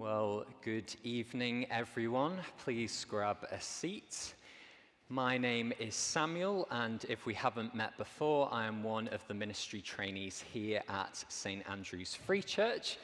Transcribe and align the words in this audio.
Well, 0.00 0.46
good 0.64 0.96
evening, 1.04 1.66
everyone. 1.70 2.38
Please 2.64 3.04
grab 3.06 3.36
a 3.52 3.60
seat. 3.60 4.32
My 5.10 5.36
name 5.36 5.74
is 5.78 5.94
Samuel, 5.94 6.66
and 6.70 7.04
if 7.10 7.26
we 7.26 7.34
haven't 7.34 7.74
met 7.74 7.98
before, 7.98 8.48
I 8.50 8.64
am 8.64 8.82
one 8.82 9.08
of 9.08 9.20
the 9.28 9.34
ministry 9.34 9.82
trainees 9.82 10.42
here 10.54 10.80
at 10.88 11.22
St. 11.28 11.62
Andrew's 11.68 12.14
Free 12.14 12.40
Church. 12.40 12.96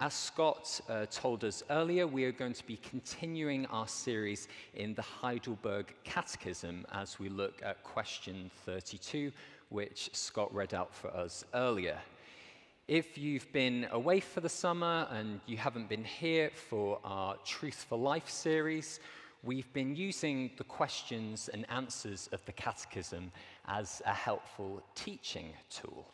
As 0.00 0.14
Scott 0.14 0.80
uh, 0.88 1.06
told 1.12 1.44
us 1.44 1.62
earlier, 1.70 2.08
we 2.08 2.24
are 2.24 2.32
going 2.32 2.54
to 2.54 2.66
be 2.66 2.78
continuing 2.78 3.64
our 3.66 3.86
series 3.86 4.48
in 4.74 4.94
the 4.94 5.02
Heidelberg 5.02 5.94
Catechism 6.02 6.86
as 6.90 7.20
we 7.20 7.28
look 7.28 7.62
at 7.64 7.84
question 7.84 8.50
32, 8.64 9.30
which 9.68 10.10
Scott 10.12 10.52
read 10.52 10.74
out 10.74 10.92
for 10.92 11.16
us 11.16 11.44
earlier. 11.54 11.98
If 12.88 13.18
you've 13.18 13.52
been 13.52 13.88
away 13.90 14.20
for 14.20 14.40
the 14.40 14.48
summer 14.48 15.08
and 15.10 15.40
you 15.44 15.56
haven't 15.56 15.88
been 15.88 16.04
here 16.04 16.50
for 16.54 17.00
our 17.02 17.34
Truth 17.44 17.84
for 17.88 17.98
Life 17.98 18.28
series, 18.28 19.00
we've 19.42 19.72
been 19.72 19.96
using 19.96 20.52
the 20.56 20.62
questions 20.62 21.50
and 21.52 21.66
answers 21.68 22.28
of 22.30 22.44
the 22.44 22.52
Catechism 22.52 23.32
as 23.66 24.02
a 24.06 24.12
helpful 24.12 24.84
teaching 24.94 25.48
tool. 25.68 26.06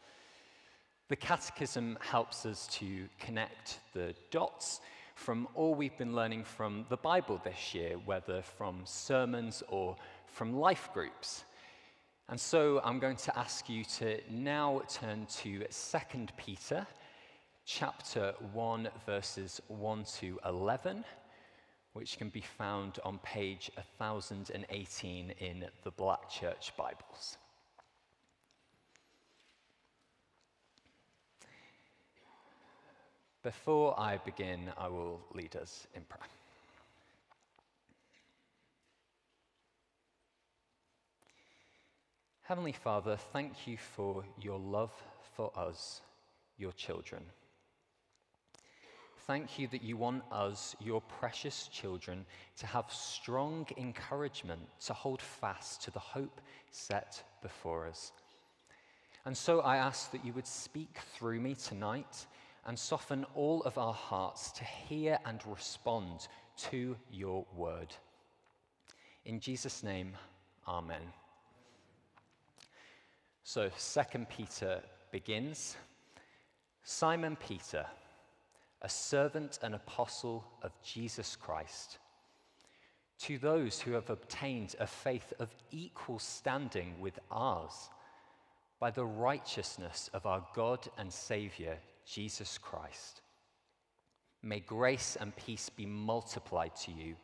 The 1.08 1.16
Catechism 1.16 1.98
helps 2.00 2.46
us 2.46 2.66
to 2.78 3.06
connect 3.20 3.80
the 3.92 4.14
dots 4.30 4.80
from 5.14 5.48
all 5.54 5.74
we've 5.74 5.98
been 5.98 6.16
learning 6.16 6.44
from 6.44 6.86
the 6.88 6.96
Bible 6.96 7.38
this 7.44 7.74
year, 7.74 7.96
whether 8.06 8.40
from 8.40 8.80
sermons 8.84 9.62
or 9.68 9.94
from 10.24 10.54
life 10.54 10.88
groups. 10.94 11.44
And 12.28 12.40
so 12.40 12.80
I'm 12.84 12.98
going 12.98 13.16
to 13.16 13.38
ask 13.38 13.68
you 13.68 13.84
to 13.98 14.18
now 14.30 14.82
turn 14.88 15.26
to 15.42 15.64
2 15.64 16.26
Peter 16.36 16.86
chapter 17.64 18.34
1 18.52 18.88
verses 19.06 19.60
1 19.68 20.04
to 20.20 20.38
11 20.44 21.04
which 21.92 22.16
can 22.16 22.30
be 22.30 22.40
found 22.40 22.98
on 23.04 23.18
page 23.18 23.70
1018 23.98 25.30
in 25.38 25.66
the 25.84 25.90
Black 25.90 26.28
Church 26.30 26.72
Bibles. 26.76 27.36
Before 33.42 33.98
I 33.98 34.18
begin, 34.18 34.72
I 34.78 34.88
will 34.88 35.20
lead 35.34 35.56
us 35.56 35.86
in 35.94 36.02
prayer. 36.02 36.41
Heavenly 42.52 42.72
Father, 42.72 43.16
thank 43.32 43.66
you 43.66 43.78
for 43.78 44.24
your 44.38 44.58
love 44.58 44.92
for 45.34 45.50
us, 45.58 46.02
your 46.58 46.72
children. 46.72 47.22
Thank 49.26 49.58
you 49.58 49.68
that 49.68 49.82
you 49.82 49.96
want 49.96 50.22
us, 50.30 50.76
your 50.78 51.00
precious 51.00 51.66
children, 51.68 52.26
to 52.58 52.66
have 52.66 52.92
strong 52.92 53.66
encouragement 53.78 54.60
to 54.84 54.92
hold 54.92 55.22
fast 55.22 55.80
to 55.84 55.90
the 55.92 55.98
hope 55.98 56.42
set 56.70 57.22
before 57.40 57.86
us. 57.86 58.12
And 59.24 59.34
so 59.34 59.60
I 59.60 59.78
ask 59.78 60.12
that 60.12 60.22
you 60.22 60.34
would 60.34 60.46
speak 60.46 60.98
through 61.14 61.40
me 61.40 61.54
tonight 61.54 62.26
and 62.66 62.78
soften 62.78 63.24
all 63.34 63.62
of 63.62 63.78
our 63.78 63.94
hearts 63.94 64.52
to 64.52 64.64
hear 64.64 65.18
and 65.24 65.40
respond 65.46 66.28
to 66.68 66.96
your 67.10 67.46
word. 67.56 67.94
In 69.24 69.40
Jesus' 69.40 69.82
name, 69.82 70.12
amen. 70.68 71.21
So, 73.44 73.70
Second 73.76 74.28
Peter 74.28 74.80
begins 75.10 75.76
Simon 76.84 77.36
Peter, 77.36 77.84
a 78.82 78.88
servant 78.88 79.58
and 79.62 79.74
apostle 79.74 80.44
of 80.62 80.70
Jesus 80.82 81.34
Christ, 81.34 81.98
to 83.18 83.38
those 83.38 83.80
who 83.80 83.92
have 83.92 84.10
obtained 84.10 84.76
a 84.78 84.86
faith 84.86 85.32
of 85.40 85.54
equal 85.72 86.20
standing 86.20 87.00
with 87.00 87.18
ours 87.32 87.90
by 88.78 88.92
the 88.92 89.04
righteousness 89.04 90.08
of 90.14 90.24
our 90.24 90.44
God 90.54 90.88
and 90.96 91.12
Savior, 91.12 91.78
Jesus 92.06 92.58
Christ. 92.58 93.22
May 94.40 94.60
grace 94.60 95.16
and 95.20 95.34
peace 95.34 95.68
be 95.68 95.86
multiplied 95.86 96.76
to 96.76 96.92
you 96.92 97.16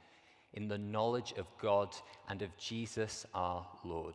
in 0.53 0.67
the 0.67 0.79
knowledge 0.79 1.33
of 1.37 1.47
God 1.61 1.95
and 2.29 2.43
of 2.43 2.57
Jesus 2.57 3.25
our 3.35 3.65
Lord 3.85 4.15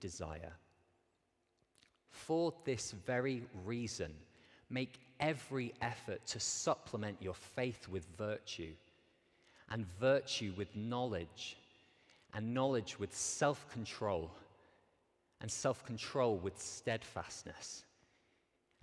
desire. 0.00 0.52
For 2.10 2.52
this 2.64 2.92
very 3.06 3.42
reason, 3.64 4.12
make 4.70 4.98
every 5.20 5.72
effort 5.80 6.24
to 6.26 6.40
supplement 6.40 7.16
your 7.20 7.34
faith 7.34 7.88
with 7.88 8.06
virtue, 8.16 8.72
and 9.70 9.86
virtue 9.98 10.52
with 10.56 10.74
knowledge, 10.74 11.56
and 12.34 12.54
knowledge 12.54 12.98
with 12.98 13.14
self 13.14 13.70
control, 13.70 14.30
and 15.40 15.50
self 15.50 15.84
control 15.84 16.36
with 16.36 16.60
steadfastness, 16.60 17.84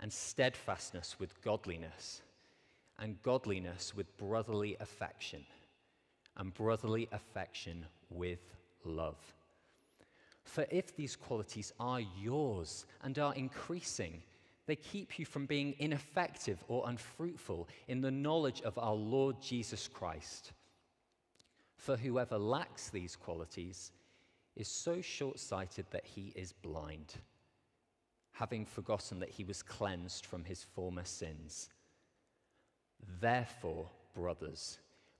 and 0.00 0.12
steadfastness 0.12 1.16
with 1.18 1.40
godliness, 1.42 2.22
and 2.98 3.22
godliness 3.22 3.94
with 3.94 4.16
brotherly 4.16 4.76
affection, 4.80 5.44
and 6.36 6.54
brotherly 6.54 7.08
affection 7.12 7.84
with 8.10 8.54
love. 8.84 9.34
For 10.44 10.66
if 10.70 10.94
these 10.94 11.16
qualities 11.16 11.72
are 11.80 12.00
yours 12.00 12.86
and 13.02 13.18
are 13.18 13.34
increasing, 13.34 14.22
they 14.66 14.76
keep 14.76 15.18
you 15.18 15.26
from 15.26 15.46
being 15.46 15.74
ineffective 15.78 16.62
or 16.68 16.88
unfruitful 16.88 17.68
in 17.88 18.00
the 18.00 18.10
knowledge 18.10 18.62
of 18.62 18.78
our 18.78 18.94
Lord 18.94 19.40
Jesus 19.42 19.88
Christ. 19.88 20.52
For 21.76 21.96
whoever 21.96 22.38
lacks 22.38 22.88
these 22.88 23.16
qualities 23.16 23.92
is 24.56 24.68
so 24.68 25.00
short 25.00 25.38
sighted 25.38 25.86
that 25.90 26.06
he 26.06 26.32
is 26.34 26.52
blind, 26.52 27.14
having 28.32 28.64
forgotten 28.64 29.18
that 29.20 29.30
he 29.30 29.44
was 29.44 29.62
cleansed 29.62 30.24
from 30.24 30.44
his 30.44 30.62
former 30.62 31.04
sins. 31.04 31.68
Therefore, 33.20 33.90
brothers, 34.14 34.78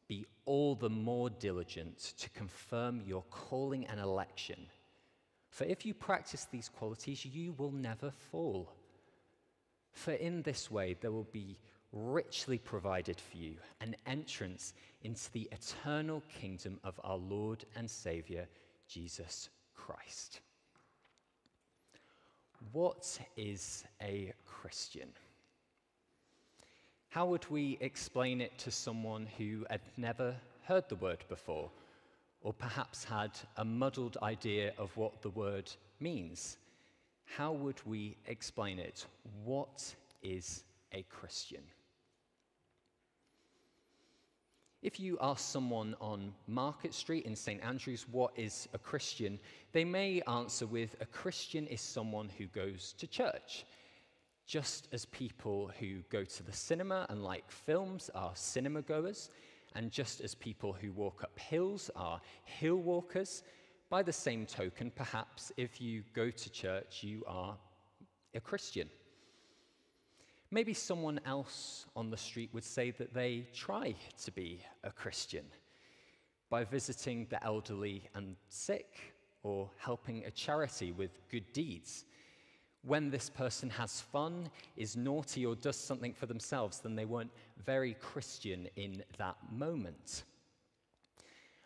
be 0.09 0.27
all 0.45 0.75
the 0.75 0.91
more 0.91 1.29
diligent 1.29 2.15
to 2.19 2.31
confirm 2.31 3.03
your 3.05 3.25
calling 3.31 3.87
and 3.87 4.01
election. 4.01 4.67
For 5.55 5.63
if 5.63 5.87
you 5.87 5.95
practice 5.95 6.49
these 6.51 6.69
qualities, 6.69 7.25
you 7.25 7.53
will 7.53 7.71
never 7.71 8.11
fall. 8.11 8.73
For 9.93 10.11
in 10.11 10.43
this 10.43 10.69
way, 10.69 10.97
there 11.01 11.13
will 11.13 11.29
be 11.31 11.57
richly 11.93 12.59
provided 12.59 13.21
for 13.21 13.37
you 13.37 13.55
an 13.81 13.95
entrance 14.05 14.75
into 15.03 15.31
the 15.31 15.49
eternal 15.53 16.25
kingdom 16.41 16.81
of 16.83 16.99
our 17.05 17.19
Lord 17.19 17.65
and 17.77 17.89
Savior, 17.89 18.49
Jesus 18.89 19.49
Christ. 19.77 20.41
What 22.73 23.17
is 23.37 23.85
a 24.03 24.33
Christian? 24.45 25.11
How 27.11 27.27
would 27.27 27.49
we 27.49 27.79
explain 27.81 28.41
it 28.41 28.59
to 28.59 28.73
someone 28.73 29.29
who 29.39 29.65
had 29.71 29.83
never 29.97 30.35
heard 30.65 30.89
the 30.89 30.97
word 30.97 31.25
before 31.29 31.71
or 32.45 32.53
perhaps 32.53 33.03
had 33.03 33.31
a 33.57 33.65
muddled 33.65 34.19
idea 34.23 34.73
of 34.79 34.95
what 34.97 35.23
the 35.23 35.31
word 35.31 35.73
means. 35.99 36.59
How 37.25 37.53
would 37.53 37.81
we 37.87 38.17
explain 38.27 38.79
it? 38.79 39.07
What 39.45 39.95
is 40.23 40.63
a 40.93 41.03
Christian? 41.05 41.63
If 44.83 45.01
you 45.01 45.17
ask 45.23 45.51
someone 45.51 45.97
on 45.99 46.35
Market 46.47 46.93
Street 46.93 47.25
in 47.25 47.35
St. 47.35 47.65
Andrews 47.65 48.05
what 48.13 48.33
is 48.37 48.69
a 48.75 48.79
Christian, 48.79 49.41
they 49.73 49.83
may 49.85 50.21
answer 50.29 50.67
with 50.67 50.95
a 51.01 51.07
Christian 51.07 51.67
is 51.69 51.81
someone 51.81 52.29
who 52.37 52.45
goes 52.49 52.95
to 52.99 53.07
church. 53.07 53.65
Just 54.47 54.89
as 54.93 55.07
people 55.07 55.71
who 55.81 56.01
go 56.11 56.23
to 56.23 56.43
the 56.43 56.53
cinema 56.53 57.07
and 57.09 57.25
like 57.25 57.51
films 57.51 58.11
are 58.15 58.33
cinema 58.35 58.83
goers, 58.83 59.31
and 59.75 59.91
just 59.91 60.21
as 60.21 60.35
people 60.35 60.73
who 60.73 60.93
walk 60.93 61.23
up 61.23 61.39
hills 61.39 61.91
are 61.97 62.21
hill 62.45 62.77
walkers, 62.77 63.43
by 63.91 64.03
the 64.03 64.13
same 64.13 64.47
token, 64.47 64.91
perhaps 64.95 65.53
if 65.57 65.81
you 65.81 66.03
go 66.15 66.31
to 66.31 66.51
church, 66.51 67.03
you 67.03 67.23
are 67.27 67.57
a 68.35 68.41
Christian. 68.41 68.89
Maybe 70.51 70.75
someone 70.75 71.21
else 71.27 71.87
on 71.97 72.11
the 72.11 72.17
street 72.17 72.51
would 72.53 72.65
say 72.65 72.91
that 72.93 73.13
they 73.13 73.47
try 73.55 73.95
to 74.25 74.31
be 74.33 74.61
a 74.83 74.91
Christian 74.91 75.45
by 76.51 76.65
visiting 76.65 77.27
the 77.31 77.43
elderly 77.45 78.09
and 78.15 78.37
sick 78.49 79.15
or 79.43 79.71
helping 79.77 80.25
a 80.25 80.31
charity 80.31 80.93
with 80.93 81.11
good 81.31 81.53
deeds. 81.53 82.05
When 82.87 83.11
this 83.11 83.31
person 83.31 83.71
has 83.71 84.01
fun, 84.01 84.51
is 84.77 84.97
naughty, 84.97 85.47
or 85.47 85.57
does 85.57 85.77
something 85.77 86.13
for 86.13 86.27
themselves, 86.27 86.81
then 86.81 86.95
they 86.95 87.07
weren't 87.07 87.33
very 87.65 87.95
Christian 87.95 88.69
in 88.77 89.03
that 89.17 89.37
moment. 89.51 90.25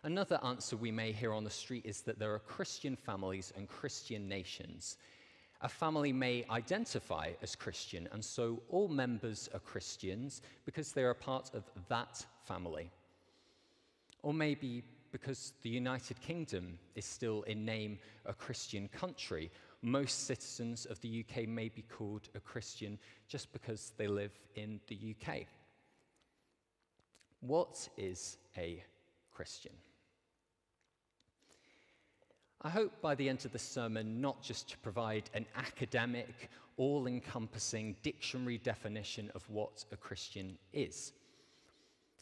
Another 0.04 0.38
answer 0.44 0.76
we 0.76 0.92
may 0.92 1.10
hear 1.10 1.32
on 1.32 1.42
the 1.42 1.50
street 1.50 1.84
is 1.84 2.02
that 2.02 2.20
there 2.20 2.32
are 2.32 2.38
Christian 2.38 2.94
families 2.94 3.52
and 3.56 3.68
Christian 3.68 4.28
nations. 4.28 4.96
A 5.60 5.68
family 5.68 6.12
may 6.12 6.44
identify 6.50 7.32
as 7.42 7.56
Christian, 7.56 8.08
and 8.12 8.24
so 8.24 8.62
all 8.68 8.86
members 8.86 9.48
are 9.52 9.58
Christians 9.58 10.40
because 10.64 10.92
they 10.92 11.02
are 11.02 11.14
part 11.14 11.50
of 11.52 11.64
that 11.88 12.24
family. 12.44 12.92
Or 14.22 14.32
maybe 14.32 14.84
because 15.10 15.52
the 15.62 15.70
United 15.70 16.20
Kingdom 16.20 16.78
is 16.94 17.04
still 17.04 17.42
in 17.42 17.64
name 17.64 17.98
a 18.24 18.34
Christian 18.34 18.86
country, 18.88 19.50
most 19.82 20.26
citizens 20.26 20.86
of 20.86 21.00
the 21.00 21.24
UK 21.24 21.48
may 21.48 21.68
be 21.68 21.82
called 21.82 22.28
a 22.34 22.40
Christian 22.40 22.98
just 23.28 23.52
because 23.52 23.92
they 23.96 24.08
live 24.08 24.32
in 24.56 24.80
the 24.88 25.14
UK. 25.14 25.46
What 27.40 27.88
is 27.96 28.38
a 28.56 28.82
Christian? 29.32 29.72
I 32.62 32.70
hope 32.70 33.00
by 33.00 33.14
the 33.14 33.28
end 33.28 33.44
of 33.44 33.52
the 33.52 33.58
sermon 33.58 34.20
not 34.20 34.42
just 34.42 34.68
to 34.70 34.78
provide 34.78 35.30
an 35.32 35.46
academic, 35.54 36.50
all 36.76 37.06
encompassing 37.06 37.94
dictionary 38.02 38.58
definition 38.58 39.30
of 39.36 39.48
what 39.48 39.84
a 39.92 39.96
Christian 39.96 40.58
is. 40.72 41.12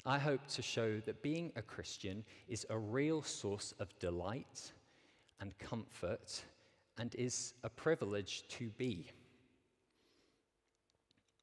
I 0.05 0.19
hope 0.19 0.47
to 0.49 0.63
show 0.63 1.01
that 1.01 1.23
being 1.23 1.53
a 1.57 1.63
Christian 1.63 2.23
is 2.49 2.67
a 2.69 2.77
real 2.77 3.23
source 3.23 3.73
of 3.81 3.99
delight 3.99 4.73
and 5.41 5.59
comfort 5.59 6.43
and 6.99 7.15
is 7.15 7.55
a 7.65 7.69
privilege 7.69 8.45
to 8.49 8.69
be. 8.79 9.07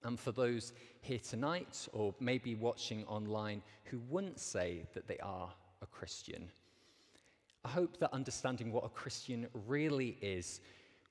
And 0.03 0.19
for 0.19 0.31
those 0.31 0.73
here 1.01 1.19
tonight, 1.19 1.87
or 1.93 2.13
maybe 2.19 2.55
watching 2.55 3.05
online, 3.05 3.61
who 3.85 3.99
wouldn't 4.09 4.39
say 4.39 4.85
that 4.93 5.07
they 5.07 5.17
are 5.19 5.49
a 5.81 5.85
Christian, 5.85 6.49
I 7.63 7.69
hope 7.69 7.97
that 7.99 8.13
understanding 8.13 8.71
what 8.71 8.83
a 8.83 8.89
Christian 8.89 9.47
really 9.67 10.17
is 10.21 10.59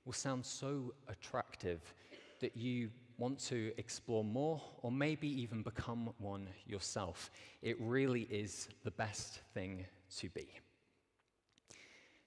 will 0.04 0.12
sound 0.12 0.44
so 0.44 0.92
attractive 1.08 1.94
that 2.40 2.56
you 2.56 2.90
want 3.16 3.38
to 3.38 3.72
explore 3.78 4.24
more 4.24 4.60
or 4.82 4.90
maybe 4.90 5.28
even 5.40 5.62
become 5.62 6.12
one 6.18 6.48
yourself. 6.66 7.30
It 7.62 7.80
really 7.80 8.22
is 8.22 8.68
the 8.84 8.90
best 8.90 9.40
thing 9.54 9.86
to 10.18 10.28
be. 10.30 10.48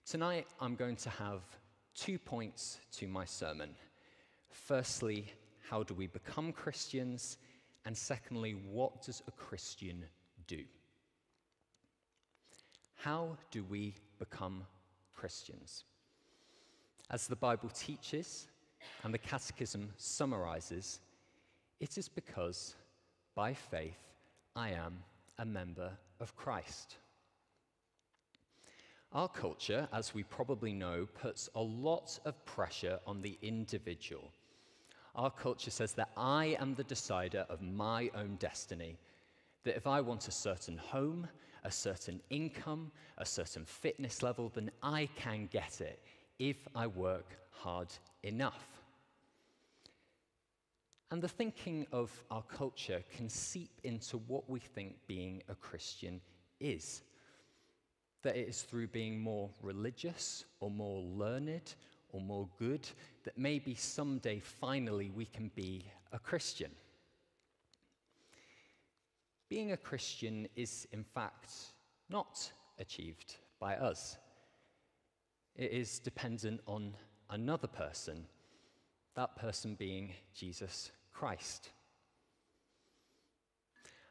Tonight, 0.05 0.47
I'm 0.59 0.75
going 0.75 0.95
to 0.97 1.09
have 1.09 1.41
two 1.95 2.19
points 2.19 2.79
to 2.93 3.07
my 3.07 3.25
sermon. 3.25 3.75
Firstly, 4.49 5.27
how 5.69 5.83
do 5.83 5.93
we 5.93 6.07
become 6.07 6.51
Christians? 6.51 7.37
And 7.85 7.97
secondly, 7.97 8.55
what 8.71 9.01
does 9.01 9.21
a 9.27 9.31
Christian 9.31 10.03
do? 10.47 10.63
How 12.95 13.37
do 13.51 13.63
we 13.63 13.93
become 14.19 14.63
Christians. 15.15 15.85
As 17.09 17.27
the 17.27 17.35
Bible 17.35 17.69
teaches 17.69 18.47
and 19.03 19.13
the 19.13 19.17
Catechism 19.17 19.89
summarizes, 19.97 20.99
it 21.79 21.97
is 21.97 22.07
because 22.07 22.75
by 23.35 23.53
faith 23.53 23.97
I 24.55 24.69
am 24.71 24.99
a 25.39 25.45
member 25.45 25.91
of 26.19 26.35
Christ. 26.35 26.97
Our 29.15 29.29
culture, 29.29 29.87
as 29.93 30.13
we 30.13 30.23
probably 30.23 30.73
know, 30.73 31.07
puts 31.21 31.49
a 31.55 31.61
lot 31.61 32.19
of 32.25 32.43
pressure 32.43 32.99
on 33.07 33.21
the 33.21 33.37
individual. 33.41 34.29
Our 35.15 35.31
culture 35.31 35.71
says 35.71 35.93
that 35.93 36.09
I 36.17 36.57
am 36.59 36.75
the 36.75 36.83
decider 36.83 37.45
of 37.47 37.61
my 37.61 38.11
own 38.13 38.35
destiny, 38.39 38.97
that 39.63 39.77
if 39.77 39.87
I 39.87 40.01
want 40.01 40.27
a 40.27 40.31
certain 40.31 40.77
home, 40.77 41.29
a 41.63 41.71
certain 41.71 42.19
income, 42.29 42.91
a 43.17 43.25
certain 43.25 43.63
fitness 43.63 44.21
level, 44.21 44.51
then 44.53 44.69
I 44.83 45.07
can 45.15 45.47
get 45.49 45.79
it 45.79 46.01
if 46.37 46.67
I 46.75 46.87
work 46.87 47.37
hard 47.51 47.93
enough. 48.23 48.67
And 51.09 51.21
the 51.21 51.29
thinking 51.29 51.87
of 51.93 52.11
our 52.29 52.43
culture 52.43 53.01
can 53.15 53.29
seep 53.29 53.79
into 53.85 54.17
what 54.27 54.49
we 54.49 54.59
think 54.59 54.97
being 55.07 55.41
a 55.47 55.55
Christian 55.55 56.19
is. 56.59 57.01
That 58.25 58.37
it 58.37 58.49
is 58.49 58.63
through 58.63 58.87
being 58.87 59.19
more 59.19 59.51
religious 59.61 60.45
or 60.59 60.71
more 60.71 60.99
learned 60.99 61.75
or 62.11 62.19
more 62.19 62.49
good 62.57 62.89
that 63.23 63.37
maybe 63.37 63.75
someday 63.75 64.39
finally 64.39 65.11
we 65.11 65.25
can 65.25 65.51
be 65.53 65.85
a 66.11 66.17
Christian. 66.17 66.71
Being 69.47 69.73
a 69.73 69.77
Christian 69.77 70.47
is, 70.55 70.87
in 70.91 71.03
fact, 71.03 71.53
not 72.09 72.51
achieved 72.79 73.35
by 73.59 73.75
us. 73.75 74.17
It 75.55 75.71
is 75.71 75.99
dependent 75.99 76.61
on 76.65 76.95
another 77.29 77.67
person, 77.67 78.25
that 79.13 79.35
person 79.35 79.75
being 79.75 80.13
Jesus 80.33 80.89
Christ. 81.13 81.69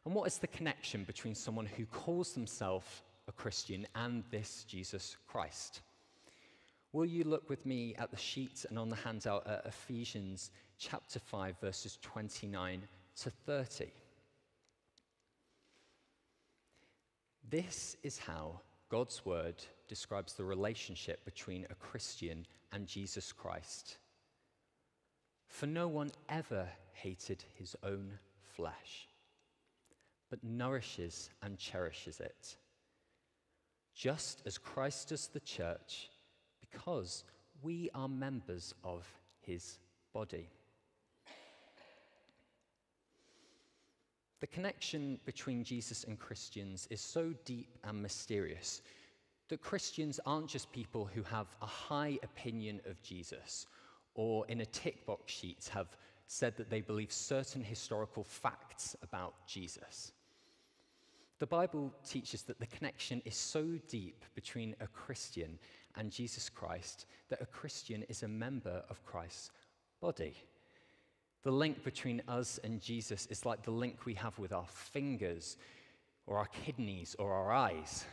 And 0.05 0.15
what 0.15 0.29
is 0.29 0.39
the 0.39 0.47
connection 0.47 1.03
between 1.03 1.35
someone 1.35 1.67
who 1.67 1.85
calls 1.87 2.33
themselves 2.33 3.03
a 3.29 3.33
Christian 3.33 3.87
and 3.95 4.25
this 4.31 4.65
Jesus 4.65 5.17
Christ? 5.27 5.81
Will 6.93 7.05
you 7.05 7.25
look 7.25 7.49
with 7.51 7.67
me 7.67 7.95
at 7.99 8.11
the 8.11 8.17
sheet 8.17 8.65
and 8.69 8.79
on 8.79 8.89
the 8.89 8.97
handout 8.97 9.47
at 9.47 9.67
Ephesians 9.67 10.51
chapter 10.79 11.19
5, 11.19 11.59
verses 11.61 11.99
29 12.03 12.83
to 13.23 13.31
30? 13.31 13.91
This 17.51 17.97
is 18.03 18.19
how 18.19 18.61
God's 18.91 19.25
word 19.27 19.57
describes 19.89 20.35
the 20.35 20.45
relationship 20.45 21.25
between 21.25 21.67
a 21.69 21.75
Christian 21.75 22.47
and 22.73 22.87
Jesus 22.87 23.33
Christ. 23.33 23.99
For 25.47 25.67
no 25.67 25.89
one 25.89 26.11
ever 26.29 26.69
hated 26.93 27.45
his 27.55 27.77
own 27.83 28.19
flesh, 28.57 29.09
but 30.31 30.43
nourishes 30.43 31.31
and 31.43 31.59
cherishes 31.59 32.21
it, 32.21 32.57
just 33.95 34.43
as 34.47 34.59
Christ 34.59 35.09
does 35.09 35.29
the 35.29 35.41
church, 35.41 36.11
because 36.61 37.25
we 37.63 37.91
are 37.95 38.09
members 38.09 38.75
of 38.83 39.07
his 39.41 39.79
body. 40.13 40.49
The 44.41 44.47
connection 44.49 45.19
between 45.25 45.65
Jesus 45.65 46.05
and 46.05 46.19
Christians 46.19 46.87
is 46.91 47.01
so 47.01 47.33
deep 47.45 47.79
and 47.85 48.03
mysterious 48.03 48.83
that 49.49 49.63
Christians 49.63 50.21
aren't 50.27 50.49
just 50.49 50.73
people 50.73 51.09
who 51.15 51.23
have 51.23 51.47
a 51.63 51.67
high 51.67 52.19
opinion 52.23 52.81
of 52.87 53.03
Jesus 53.03 53.67
or 54.15 54.47
in 54.49 54.61
a 54.61 54.67
tick 54.67 55.07
box 55.07 55.33
sheet 55.33 55.71
have 55.73 55.97
said 56.27 56.57
that 56.57 56.71
they 56.71 56.81
believe 56.81 57.13
certain 57.13 57.63
historical 57.63 58.25
facts 58.25 58.97
about 59.03 59.35
Jesus. 59.47 60.13
The 61.45 61.49
Bible 61.49 61.93
teaches 62.09 62.41
that 62.45 62.59
the 62.59 62.67
connection 62.67 63.21
is 63.27 63.37
so 63.37 63.79
deep 63.87 64.25
between 64.35 64.75
a 64.81 64.87
Christian 64.87 65.59
and 65.95 66.11
Jesus 66.11 66.49
Christ 66.49 67.05
that 67.29 67.43
a 67.43 67.45
Christian 67.45 68.03
is 68.09 68.23
a 68.23 68.29
member 68.29 68.83
of 68.89 69.05
Christ's 69.05 69.51
body. 70.01 70.39
The 71.43 71.51
link 71.51 71.85
between 71.85 72.23
us 72.29 72.59
and 72.65 72.81
Jesus 72.81 73.27
is 73.27 73.45
like 73.45 73.63
the 73.63 73.73
link 73.73 74.07
we 74.07 74.15
have 74.15 74.39
with 74.39 74.55
our 74.55 74.65
fingers 74.67 75.59
or 76.27 76.39
our 76.39 76.47
kidneys 76.65 77.15
or 77.19 77.35
our 77.35 77.53
eyes. 77.53 78.07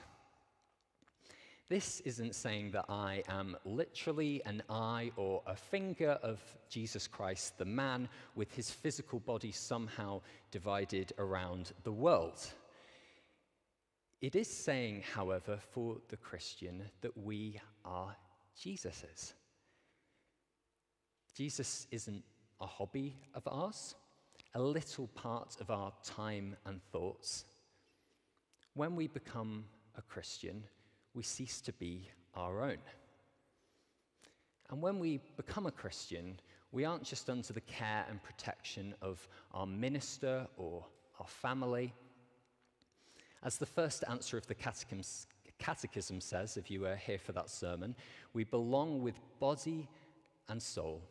This 1.70 2.02
isn't 2.02 2.36
saying 2.36 2.72
that 2.72 2.88
I 2.90 3.24
am 3.30 3.56
literally 3.64 4.42
an 4.46 4.62
eye 4.70 5.10
or 5.16 5.42
a 5.48 5.56
finger 5.56 6.20
of 6.22 6.42
Jesus 6.68 7.08
Christ, 7.08 7.58
the 7.58 7.64
man 7.64 8.10
with 8.36 8.54
his 8.54 8.70
physical 8.70 9.22
body 9.22 9.54
somehow 9.54 10.20
divided 10.52 11.14
around 11.18 11.72
the 11.86 11.94
world. 11.94 12.52
It 14.22 14.36
is 14.36 14.48
saying, 14.48 15.04
however, 15.16 15.58
for 15.72 15.98
the 16.10 16.18
Christian 16.18 16.84
that 17.02 17.18
we 17.18 17.60
are 17.84 18.16
Jesus's. 18.56 19.34
Jesus 21.36 21.88
isn't 21.90 22.24
a 22.60 22.68
hobby 22.68 23.18
of 23.34 23.48
ours, 23.48 23.96
a 24.54 24.62
little 24.62 25.08
part 25.08 25.58
of 25.60 25.72
our 25.72 25.92
time 26.04 26.56
and 26.66 26.84
thoughts. 26.92 27.46
When 28.76 28.96
we 28.96 29.08
become 29.08 29.66
a 29.98 30.04
Christian, 30.04 30.66
we 31.16 31.24
cease 31.24 31.60
to 31.62 31.74
be 31.74 32.08
our 32.36 32.62
own. 32.62 32.78
And 34.70 34.84
when 34.84 35.00
we 35.00 35.20
become 35.36 35.66
a 35.66 35.72
Christian, 35.72 36.40
we 36.72 36.86
aren't 36.86 37.04
just 37.04 37.28
under 37.28 37.54
the 37.54 37.62
care 37.62 38.06
and 38.08 38.22
protection 38.22 38.94
of 39.02 39.28
our 39.52 39.66
minister 39.66 40.48
or 40.58 40.86
our 41.20 41.28
family. 41.28 41.94
As 43.44 43.58
the 43.58 43.66
first 43.66 44.04
answer 44.08 44.38
of 44.38 44.46
the 44.46 44.56
catechism, 44.56 46.22
says, 46.22 46.58
if 46.58 46.70
you 46.70 46.82
were 46.82 46.96
here 46.96 47.18
for 47.18 47.32
that 47.32 47.50
sermon, 47.50 47.96
we 48.34 48.44
belong 48.44 49.02
with 49.02 49.20
body 49.40 49.90
and 50.48 50.62
soul, 50.62 51.02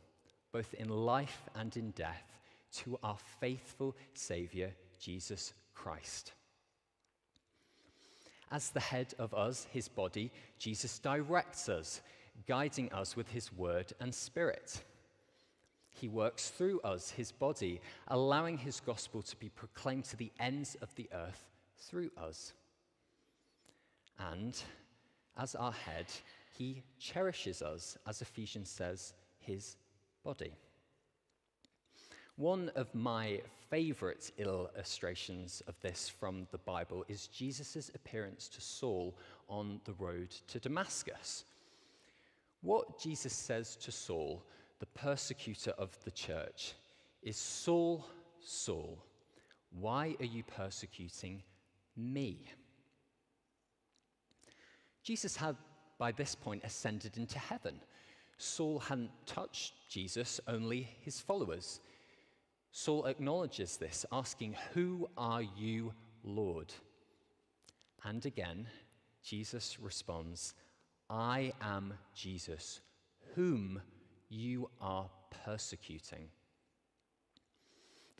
both 0.52 0.72
in 0.75 0.88
life 0.88 1.49
and 1.56 1.76
in 1.76 1.90
death, 1.90 2.38
to 2.72 2.99
our 3.02 3.16
faithful 3.40 3.96
Saviour, 4.14 4.70
Jesus 5.00 5.54
Christ. 5.75 6.32
As 8.52 8.70
the 8.70 8.80
head 8.80 9.12
of 9.18 9.34
us, 9.34 9.66
his 9.72 9.88
body, 9.88 10.30
Jesus 10.58 11.00
directs 11.00 11.68
us, 11.68 12.00
guiding 12.46 12.92
us 12.92 13.16
with 13.16 13.28
his 13.28 13.52
word 13.52 13.92
and 14.00 14.14
spirit. 14.14 14.82
He 15.90 16.06
works 16.06 16.50
through 16.50 16.80
us, 16.82 17.10
his 17.10 17.32
body, 17.32 17.80
allowing 18.06 18.58
his 18.58 18.78
gospel 18.78 19.22
to 19.22 19.37
be 19.37 19.49
proclaimed 19.49 20.04
to 20.04 20.16
the 20.16 20.30
ends 20.38 20.76
of 20.80 20.94
the 20.94 21.08
earth 21.12 21.46
through 21.80 22.10
us. 22.16 22.52
And 24.18 24.60
as 25.37 25.54
our 25.54 25.72
head, 25.72 26.06
he 26.56 26.82
cherishes 26.99 27.62
us, 27.62 27.96
as 28.06 28.20
Ephesians 28.20 28.68
says, 28.70 29.14
his 29.38 29.76
body. 30.22 30.52
One 32.37 32.70
of 32.75 32.94
my 32.94 33.40
favorite 33.68 34.32
illustrations 34.38 35.62
of 35.66 35.78
this 35.80 36.08
from 36.08 36.46
the 36.50 36.58
Bible 36.58 37.04
is 37.08 37.26
Jesus' 37.26 37.90
appearance 37.94 38.49
to 38.49 38.60
Saul 38.60 39.14
on 39.49 39.80
the 39.84 39.92
road 39.94 40.30
to 40.49 40.58
Damascus. 40.58 41.44
What 42.62 42.99
Jesus 42.99 43.32
says 43.32 43.76
to 43.76 43.92
Saul, 43.92 44.42
the 44.78 44.87
persecutor 44.87 45.72
of 45.72 45.96
the 46.04 46.10
church, 46.10 46.75
is 47.22 47.37
Saul, 47.37 48.06
Saul, 48.42 48.99
why 49.78 50.16
are 50.18 50.26
you 50.26 50.42
persecuting 50.42 51.42
me? 52.00 52.47
Jesus 55.02 55.37
had 55.37 55.57
by 55.99 56.12
this 56.12 56.35
point 56.35 56.64
ascended 56.64 57.16
into 57.16 57.38
heaven. 57.38 57.80
Saul 58.38 58.78
hadn't 58.78 59.11
touched 59.26 59.75
Jesus, 59.88 60.40
only 60.49 60.88
his 61.02 61.21
followers. 61.21 61.80
Saul 62.73 63.07
acknowledges 63.07 63.76
this, 63.76 64.07
asking, 64.11 64.57
Who 64.73 65.09
are 65.16 65.42
you, 65.42 65.92
Lord? 66.25 66.73
And 68.04 68.25
again, 68.25 68.66
Jesus 69.23 69.78
responds, 69.78 70.54
I 71.11 71.52
am 71.61 71.92
Jesus, 72.14 72.80
whom 73.35 73.83
you 74.28 74.71
are 74.80 75.11
persecuting. 75.45 76.28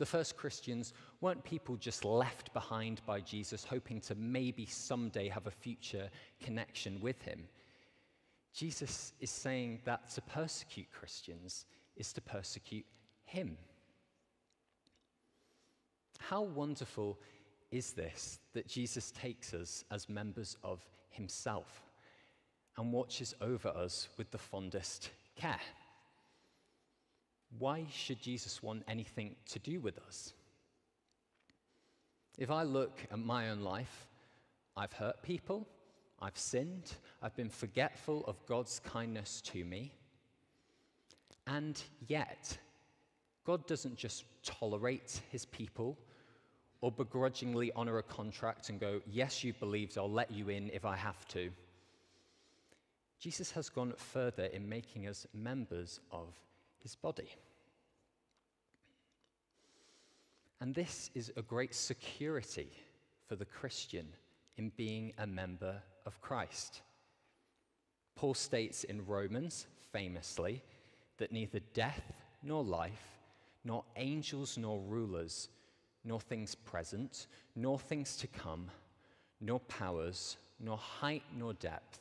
The 0.01 0.07
first 0.07 0.35
Christians 0.35 0.95
weren't 1.21 1.43
people 1.43 1.75
just 1.75 2.03
left 2.03 2.51
behind 2.53 3.01
by 3.05 3.21
Jesus, 3.21 3.63
hoping 3.63 4.01
to 4.01 4.15
maybe 4.15 4.65
someday 4.65 5.29
have 5.29 5.45
a 5.45 5.51
future 5.51 6.09
connection 6.43 6.99
with 7.01 7.21
him. 7.21 7.47
Jesus 8.51 9.13
is 9.19 9.29
saying 9.29 9.81
that 9.85 10.09
to 10.15 10.21
persecute 10.21 10.87
Christians 10.91 11.67
is 11.95 12.13
to 12.13 12.21
persecute 12.21 12.87
him. 13.25 13.55
How 16.17 16.41
wonderful 16.41 17.19
is 17.69 17.93
this 17.93 18.39
that 18.53 18.67
Jesus 18.67 19.11
takes 19.11 19.53
us 19.53 19.83
as 19.91 20.09
members 20.09 20.57
of 20.63 20.83
himself 21.11 21.83
and 22.75 22.91
watches 22.91 23.35
over 23.39 23.69
us 23.69 24.09
with 24.17 24.31
the 24.31 24.39
fondest 24.39 25.11
care? 25.35 25.59
Why 27.59 27.85
should 27.91 28.21
Jesus 28.21 28.63
want 28.63 28.83
anything 28.87 29.35
to 29.49 29.59
do 29.59 29.79
with 29.79 29.97
us? 30.07 30.33
If 32.37 32.49
I 32.49 32.63
look 32.63 32.99
at 33.11 33.19
my 33.19 33.49
own 33.49 33.61
life, 33.61 34.07
I've 34.75 34.93
hurt 34.93 35.21
people, 35.21 35.67
I've 36.19 36.37
sinned, 36.37 36.93
I've 37.21 37.35
been 37.35 37.49
forgetful 37.49 38.23
of 38.25 38.45
God's 38.45 38.79
kindness 38.79 39.41
to 39.41 39.63
me. 39.65 39.91
And 41.47 41.81
yet, 42.07 42.57
God 43.45 43.67
doesn't 43.67 43.97
just 43.97 44.23
tolerate 44.43 45.21
his 45.31 45.45
people 45.45 45.97
or 46.79 46.91
begrudgingly 46.91 47.71
honor 47.75 47.97
a 47.97 48.03
contract 48.03 48.69
and 48.69 48.79
go, 48.79 49.01
Yes, 49.07 49.43
you 49.43 49.53
believed, 49.53 49.97
I'll 49.97 50.11
let 50.11 50.31
you 50.31 50.49
in 50.49 50.69
if 50.73 50.85
I 50.85 50.95
have 50.95 51.27
to. 51.29 51.51
Jesus 53.19 53.51
has 53.51 53.69
gone 53.69 53.93
further 53.95 54.45
in 54.45 54.67
making 54.67 55.07
us 55.07 55.27
members 55.33 55.99
of 56.11 56.33
his 56.81 56.95
body. 56.95 57.29
And 60.59 60.75
this 60.75 61.09
is 61.15 61.31
a 61.35 61.41
great 61.41 61.73
security 61.73 62.71
for 63.27 63.35
the 63.35 63.45
Christian 63.45 64.07
in 64.57 64.71
being 64.77 65.13
a 65.17 65.25
member 65.25 65.81
of 66.05 66.21
Christ. 66.21 66.81
Paul 68.15 68.33
states 68.33 68.83
in 68.83 69.05
Romans, 69.05 69.65
famously, 69.91 70.61
that 71.17 71.31
neither 71.31 71.59
death 71.73 72.13
nor 72.43 72.63
life, 72.63 73.07
nor 73.63 73.83
angels 73.95 74.57
nor 74.57 74.79
rulers, 74.81 75.49
nor 76.03 76.19
things 76.19 76.53
present, 76.53 77.27
nor 77.55 77.79
things 77.79 78.15
to 78.17 78.27
come, 78.27 78.67
nor 79.39 79.59
powers, 79.61 80.37
nor 80.59 80.77
height 80.77 81.23
nor 81.35 81.53
depth, 81.53 81.99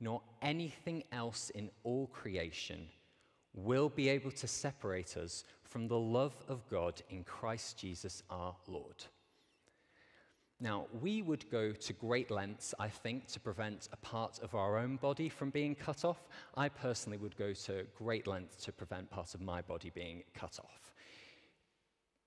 nor 0.00 0.22
anything 0.40 1.02
else 1.12 1.50
in 1.50 1.70
all 1.82 2.06
creation 2.06 2.88
will 3.64 3.88
be 3.88 4.08
able 4.08 4.30
to 4.30 4.46
separate 4.46 5.16
us 5.16 5.44
from 5.62 5.88
the 5.88 5.98
love 5.98 6.34
of 6.48 6.68
God 6.68 7.02
in 7.10 7.24
Christ 7.24 7.78
Jesus 7.78 8.22
our 8.30 8.54
Lord. 8.66 9.04
Now, 10.60 10.86
we 11.00 11.22
would 11.22 11.48
go 11.50 11.70
to 11.70 11.92
great 11.92 12.32
lengths, 12.32 12.74
I 12.80 12.88
think, 12.88 13.28
to 13.28 13.38
prevent 13.38 13.88
a 13.92 13.96
part 13.96 14.40
of 14.42 14.56
our 14.56 14.76
own 14.76 14.96
body 14.96 15.28
from 15.28 15.50
being 15.50 15.76
cut 15.76 16.04
off. 16.04 16.26
I 16.56 16.68
personally 16.68 17.18
would 17.18 17.36
go 17.36 17.52
to 17.52 17.86
great 17.96 18.26
lengths 18.26 18.64
to 18.64 18.72
prevent 18.72 19.08
part 19.08 19.34
of 19.34 19.40
my 19.40 19.62
body 19.62 19.92
being 19.94 20.24
cut 20.34 20.58
off. 20.58 20.92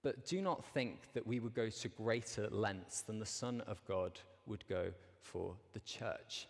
But 0.01 0.25
do 0.25 0.41
not 0.41 0.63
think 0.73 1.13
that 1.13 1.27
we 1.27 1.41
would 1.41 1.53
go 1.53 1.69
to 1.69 1.87
greater 1.89 2.47
lengths 2.49 3.01
than 3.01 3.19
the 3.19 3.25
Son 3.25 3.61
of 3.67 3.83
God 3.85 4.17
would 4.45 4.65
go 4.67 4.91
for 5.21 5.55
the 5.73 5.81
church. 5.81 6.47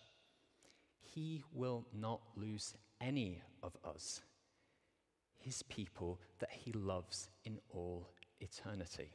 He 1.02 1.44
will 1.52 1.84
not 1.94 2.22
lose 2.36 2.76
any 3.02 3.42
of 3.64 3.76
us, 3.84 4.22
his 5.44 5.64
people 5.64 6.20
that 6.40 6.50
he 6.52 6.72
loves 6.72 7.30
in 7.46 7.60
all 7.74 8.08
eternity. 8.40 9.12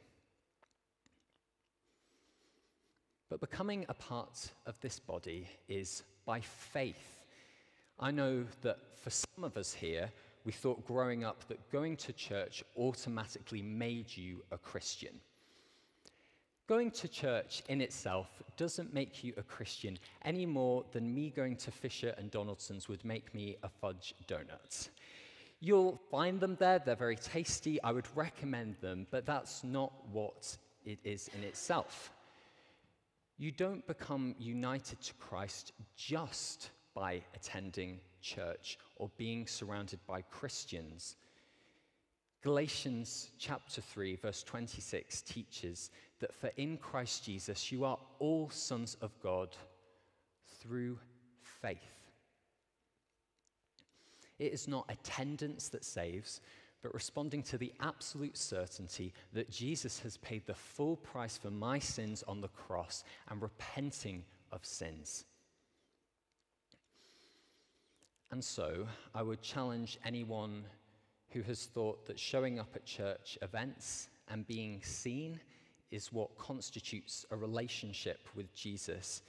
But 3.29 3.41
becoming 3.41 3.85
a 3.89 3.93
part 3.93 4.51
of 4.65 4.79
this 4.79 4.99
body 4.99 5.47
is 5.67 6.03
by 6.25 6.39
faith. 6.39 7.23
I 7.99 8.11
know 8.11 8.45
that 8.61 8.77
for 8.95 9.09
some 9.09 9.43
of 9.43 9.57
us 9.57 9.73
here, 9.73 10.09
we 10.45 10.51
thought 10.53 10.85
growing 10.85 11.25
up 11.25 11.45
that 11.49 11.71
going 11.71 11.97
to 11.97 12.13
church 12.13 12.63
automatically 12.77 13.61
made 13.61 14.15
you 14.15 14.43
a 14.51 14.57
Christian. 14.57 15.19
Going 16.67 16.91
to 16.91 17.07
church 17.07 17.63
in 17.69 17.81
itself 17.81 18.27
doesn't 18.55 18.93
make 18.93 19.23
you 19.23 19.33
a 19.37 19.43
Christian 19.43 19.97
any 20.23 20.45
more 20.45 20.85
than 20.91 21.13
me 21.13 21.29
going 21.29 21.55
to 21.57 21.71
Fisher 21.71 22.13
and 22.17 22.29
Donaldson's 22.29 22.87
would 22.87 23.03
make 23.03 23.33
me 23.33 23.57
a 23.63 23.69
fudge 23.69 24.13
donut. 24.27 24.89
You'll 25.59 25.99
find 26.11 26.39
them 26.39 26.55
there, 26.59 26.79
they're 26.79 26.95
very 26.95 27.15
tasty, 27.15 27.81
I 27.81 27.91
would 27.91 28.07
recommend 28.15 28.75
them, 28.79 29.07
but 29.09 29.25
that's 29.25 29.63
not 29.63 29.91
what 30.11 30.55
it 30.85 30.99
is 31.03 31.29
in 31.35 31.43
itself. 31.43 32.11
You 33.37 33.51
don't 33.51 33.85
become 33.87 34.35
united 34.39 35.01
to 35.01 35.13
Christ 35.15 35.71
just 35.95 36.69
by 36.93 37.21
attending 37.35 37.99
church 38.21 38.77
or 38.95 39.09
being 39.17 39.47
surrounded 39.47 39.99
by 40.07 40.21
Christians. 40.21 41.15
Galatians 42.43 43.31
chapter 43.39 43.81
3, 43.81 44.15
verse 44.15 44.43
26 44.43 45.21
teaches 45.21 45.91
that 46.19 46.33
for 46.33 46.51
in 46.57 46.77
Christ 46.77 47.25
Jesus 47.25 47.71
you 47.71 47.83
are 47.83 47.99
all 48.19 48.49
sons 48.49 48.95
of 49.01 49.11
God 49.21 49.55
through 50.61 50.97
faith. 51.61 51.96
It 54.39 54.53
is 54.53 54.67
not 54.67 54.85
attendance 54.89 55.69
that 55.69 55.83
saves, 55.83 56.41
but 56.81 56.93
responding 56.93 57.43
to 57.43 57.57
the 57.57 57.73
absolute 57.79 58.37
certainty 58.37 59.13
that 59.33 59.49
Jesus 59.49 59.99
has 59.99 60.17
paid 60.17 60.45
the 60.45 60.53
full 60.53 60.95
price 60.97 61.37
for 61.37 61.49
my 61.49 61.79
sins 61.79 62.23
on 62.27 62.41
the 62.41 62.47
cross 62.49 63.03
and 63.29 63.41
repenting 63.41 64.23
of 64.51 64.65
sins. 64.65 65.25
And 68.31 68.43
so, 68.43 68.87
I 69.15 69.23
would 69.23 69.41
challenge 69.41 69.97
anyone 70.05 70.65
who 71.29 71.41
has 71.43 71.65
thought 71.65 72.05
that 72.05 72.19
showing 72.19 72.59
up 72.59 72.75
at 72.75 72.85
church 72.85 73.37
events 73.41 74.09
and 74.29 74.45
being 74.47 74.81
seen 74.83 75.39
is 75.91 76.11
what 76.11 76.37
constitutes 76.37 77.25
a 77.31 77.35
relationship 77.35 78.27
with 78.35 78.53
Jesus, 78.53 79.21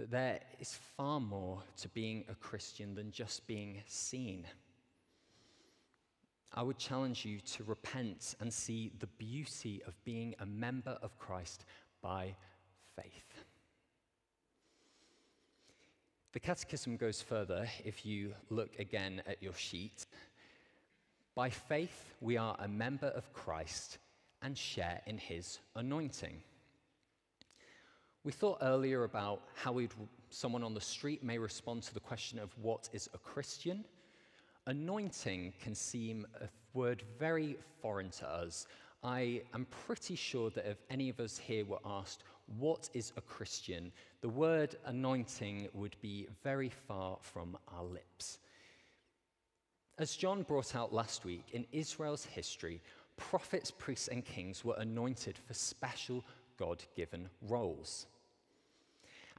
that 0.00 0.10
there 0.10 0.40
is 0.58 0.78
far 0.96 1.20
more 1.20 1.62
to 1.76 1.88
being 1.90 2.24
a 2.30 2.34
Christian 2.34 2.94
than 2.94 3.10
just 3.10 3.46
being 3.46 3.82
seen. 3.86 4.46
I 6.54 6.62
would 6.62 6.78
challenge 6.78 7.26
you 7.26 7.38
to 7.40 7.64
repent 7.64 8.34
and 8.40 8.50
see 8.50 8.92
the 8.98 9.06
beauty 9.06 9.82
of 9.86 10.02
being 10.04 10.34
a 10.40 10.46
member 10.46 10.96
of 11.02 11.18
Christ 11.18 11.66
by 12.00 12.34
faith. 12.96 13.44
The 16.32 16.40
Catechism 16.40 16.96
goes 16.96 17.20
further 17.20 17.68
if 17.84 18.06
you 18.06 18.32
look 18.48 18.78
again 18.78 19.20
at 19.26 19.42
your 19.42 19.54
sheet. 19.54 20.06
By 21.34 21.50
faith, 21.50 22.14
we 22.22 22.38
are 22.38 22.56
a 22.58 22.68
member 22.68 23.08
of 23.08 23.34
Christ 23.34 23.98
and 24.40 24.56
share 24.56 25.02
in 25.06 25.18
his 25.18 25.58
anointing. 25.76 26.42
We 28.22 28.32
thought 28.32 28.58
earlier 28.60 29.04
about 29.04 29.40
how 29.54 29.80
someone 30.28 30.62
on 30.62 30.74
the 30.74 30.80
street 30.80 31.24
may 31.24 31.38
respond 31.38 31.82
to 31.84 31.94
the 31.94 32.00
question 32.00 32.38
of 32.38 32.50
what 32.58 32.90
is 32.92 33.08
a 33.14 33.18
Christian. 33.18 33.84
Anointing 34.66 35.54
can 35.62 35.74
seem 35.74 36.26
a 36.40 36.48
word 36.74 37.02
very 37.18 37.56
foreign 37.80 38.10
to 38.10 38.28
us. 38.28 38.66
I 39.02 39.40
am 39.54 39.66
pretty 39.86 40.16
sure 40.16 40.50
that 40.50 40.68
if 40.68 40.76
any 40.90 41.08
of 41.08 41.18
us 41.18 41.38
here 41.38 41.64
were 41.64 41.78
asked, 41.84 42.22
What 42.58 42.90
is 42.92 43.12
a 43.16 43.22
Christian? 43.22 43.90
the 44.20 44.28
word 44.28 44.76
anointing 44.84 45.68
would 45.72 45.96
be 46.02 46.26
very 46.44 46.68
far 46.68 47.16
from 47.22 47.56
our 47.74 47.84
lips. 47.84 48.38
As 49.98 50.14
John 50.14 50.42
brought 50.42 50.76
out 50.76 50.92
last 50.92 51.24
week, 51.24 51.44
in 51.52 51.66
Israel's 51.72 52.26
history, 52.26 52.82
prophets, 53.16 53.70
priests, 53.70 54.08
and 54.08 54.24
kings 54.24 54.62
were 54.62 54.76
anointed 54.76 55.38
for 55.38 55.54
special 55.54 56.22
God 56.60 56.84
given 56.94 57.28
roles. 57.48 58.06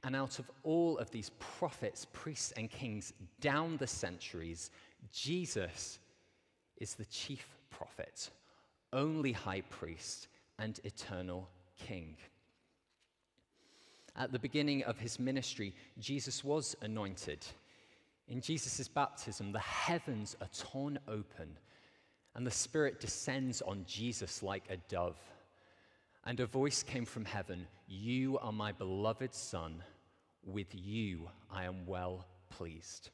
And 0.04 0.16
out 0.16 0.40
of 0.40 0.50
all 0.64 0.98
of 0.98 1.10
these 1.12 1.30
prophets, 1.38 2.06
priests, 2.12 2.52
and 2.56 2.68
kings 2.68 3.12
down 3.40 3.76
the 3.76 3.86
centuries, 3.86 4.70
Jesus 5.12 6.00
is 6.78 6.96
the 6.96 7.04
chief 7.06 7.46
prophet, 7.70 8.28
only 8.92 9.30
high 9.30 9.60
priest, 9.60 10.26
and 10.58 10.80
eternal 10.82 11.48
king. 11.86 12.16
At 14.16 14.32
the 14.32 14.40
beginning 14.40 14.82
of 14.82 14.98
his 14.98 15.20
ministry, 15.20 15.74
Jesus 16.00 16.42
was 16.42 16.76
anointed. 16.82 17.46
In 18.26 18.40
Jesus' 18.40 18.88
baptism, 18.88 19.52
the 19.52 19.60
heavens 19.60 20.36
are 20.40 20.48
torn 20.48 20.98
open, 21.06 21.56
and 22.34 22.44
the 22.44 22.50
Spirit 22.50 23.00
descends 23.00 23.62
on 23.62 23.84
Jesus 23.86 24.42
like 24.42 24.64
a 24.68 24.76
dove. 24.88 25.16
And 26.24 26.38
a 26.38 26.46
voice 26.46 26.84
came 26.84 27.04
from 27.04 27.24
heaven 27.24 27.66
You 27.88 28.38
are 28.38 28.52
my 28.52 28.70
beloved 28.72 29.34
Son, 29.34 29.82
with 30.44 30.68
you 30.72 31.28
I 31.50 31.64
am 31.64 31.84
well 31.84 32.26
pleased. 32.48 33.10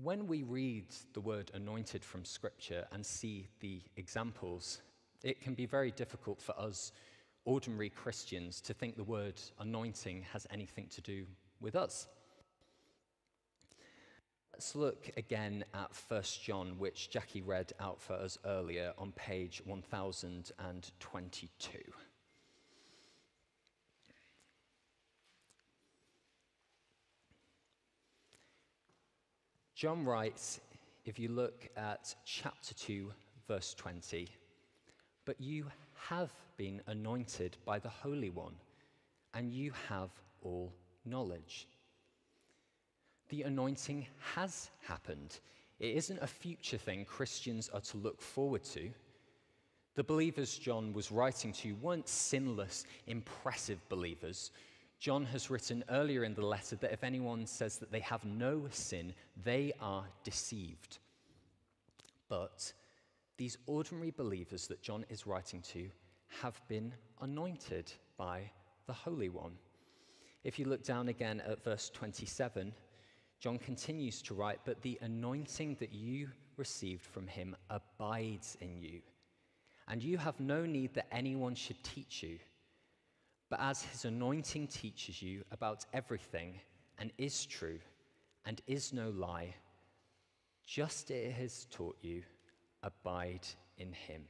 When 0.00 0.26
we 0.28 0.44
read 0.44 0.86
the 1.14 1.20
word 1.20 1.50
anointed 1.52 2.04
from 2.04 2.24
Scripture 2.24 2.86
and 2.92 3.04
see 3.04 3.48
the 3.60 3.82
examples, 3.96 4.80
it 5.24 5.40
can 5.40 5.54
be 5.54 5.66
very 5.66 5.90
difficult 5.90 6.40
for 6.40 6.58
us 6.58 6.92
ordinary 7.44 7.90
Christians 7.90 8.60
to 8.60 8.72
think 8.72 8.96
the 8.96 9.04
word 9.04 9.40
anointing 9.58 10.22
has 10.32 10.46
anything 10.50 10.86
to 10.90 11.00
do 11.00 11.26
with 11.60 11.74
us. 11.74 12.06
Let's 14.52 14.74
look 14.76 15.10
again 15.16 15.64
at 15.74 15.90
1 16.08 16.22
John, 16.44 16.78
which 16.78 17.10
Jackie 17.10 17.42
read 17.42 17.72
out 17.80 18.00
for 18.00 18.14
us 18.14 18.38
earlier 18.44 18.92
on 18.98 19.12
page 19.12 19.62
1022. 19.64 21.78
John 29.74 30.04
writes, 30.04 30.60
if 31.04 31.18
you 31.18 31.28
look 31.28 31.68
at 31.76 32.14
chapter 32.24 32.74
2, 32.74 33.12
verse 33.48 33.74
20, 33.74 34.28
but 35.24 35.40
you 35.40 35.66
have 36.08 36.32
been 36.56 36.80
anointed 36.86 37.56
by 37.64 37.80
the 37.80 37.88
Holy 37.88 38.30
One, 38.30 38.54
and 39.34 39.52
you 39.52 39.72
have 39.88 40.10
all 40.40 40.72
knowledge. 41.04 41.66
The 43.32 43.44
anointing 43.44 44.06
has 44.34 44.68
happened. 44.86 45.38
It 45.80 45.96
isn't 45.96 46.18
a 46.22 46.26
future 46.26 46.76
thing 46.76 47.06
Christians 47.06 47.70
are 47.70 47.80
to 47.80 47.96
look 47.96 48.20
forward 48.20 48.62
to. 48.64 48.90
The 49.94 50.04
believers 50.04 50.58
John 50.58 50.92
was 50.92 51.10
writing 51.10 51.50
to 51.54 51.72
weren't 51.76 52.10
sinless, 52.10 52.84
impressive 53.06 53.78
believers. 53.88 54.50
John 54.98 55.24
has 55.24 55.48
written 55.48 55.82
earlier 55.88 56.24
in 56.24 56.34
the 56.34 56.44
letter 56.44 56.76
that 56.76 56.92
if 56.92 57.02
anyone 57.02 57.46
says 57.46 57.78
that 57.78 57.90
they 57.90 58.00
have 58.00 58.22
no 58.26 58.64
sin, 58.70 59.14
they 59.42 59.72
are 59.80 60.04
deceived. 60.24 60.98
But 62.28 62.70
these 63.38 63.56
ordinary 63.64 64.10
believers 64.10 64.66
that 64.66 64.82
John 64.82 65.06
is 65.08 65.26
writing 65.26 65.62
to 65.72 65.88
have 66.42 66.60
been 66.68 66.92
anointed 67.22 67.90
by 68.18 68.50
the 68.86 68.92
Holy 68.92 69.30
One. 69.30 69.56
If 70.44 70.58
you 70.58 70.66
look 70.66 70.84
down 70.84 71.08
again 71.08 71.40
at 71.46 71.64
verse 71.64 71.88
27, 71.94 72.74
John 73.42 73.58
continues 73.58 74.22
to 74.22 74.34
write, 74.34 74.60
But 74.64 74.82
the 74.82 74.98
anointing 75.02 75.76
that 75.80 75.92
you 75.92 76.28
received 76.56 77.04
from 77.04 77.26
him 77.26 77.56
abides 77.70 78.56
in 78.60 78.78
you, 78.78 79.00
and 79.88 80.00
you 80.00 80.16
have 80.16 80.38
no 80.38 80.64
need 80.64 80.94
that 80.94 81.12
anyone 81.12 81.56
should 81.56 81.82
teach 81.82 82.22
you. 82.22 82.38
But 83.50 83.58
as 83.60 83.82
his 83.82 84.04
anointing 84.04 84.68
teaches 84.68 85.20
you 85.20 85.42
about 85.50 85.84
everything 85.92 86.60
and 86.98 87.10
is 87.18 87.44
true 87.44 87.80
and 88.46 88.62
is 88.68 88.92
no 88.92 89.10
lie, 89.10 89.56
just 90.64 91.10
as 91.10 91.16
it 91.16 91.32
has 91.32 91.66
taught 91.68 91.96
you, 92.00 92.22
abide 92.84 93.46
in 93.76 93.92
him. 93.92 94.22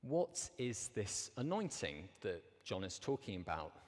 What 0.00 0.48
is 0.56 0.88
this 0.94 1.30
anointing 1.36 2.08
that 2.22 2.42
John 2.64 2.84
is 2.84 2.98
talking 2.98 3.38
about? 3.38 3.81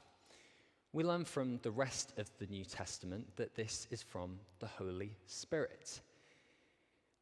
We 0.94 1.02
learn 1.02 1.24
from 1.24 1.58
the 1.64 1.72
rest 1.72 2.12
of 2.18 2.30
the 2.38 2.46
New 2.46 2.64
Testament 2.64 3.26
that 3.34 3.56
this 3.56 3.88
is 3.90 4.00
from 4.00 4.38
the 4.60 4.68
Holy 4.68 5.16
Spirit. 5.26 6.00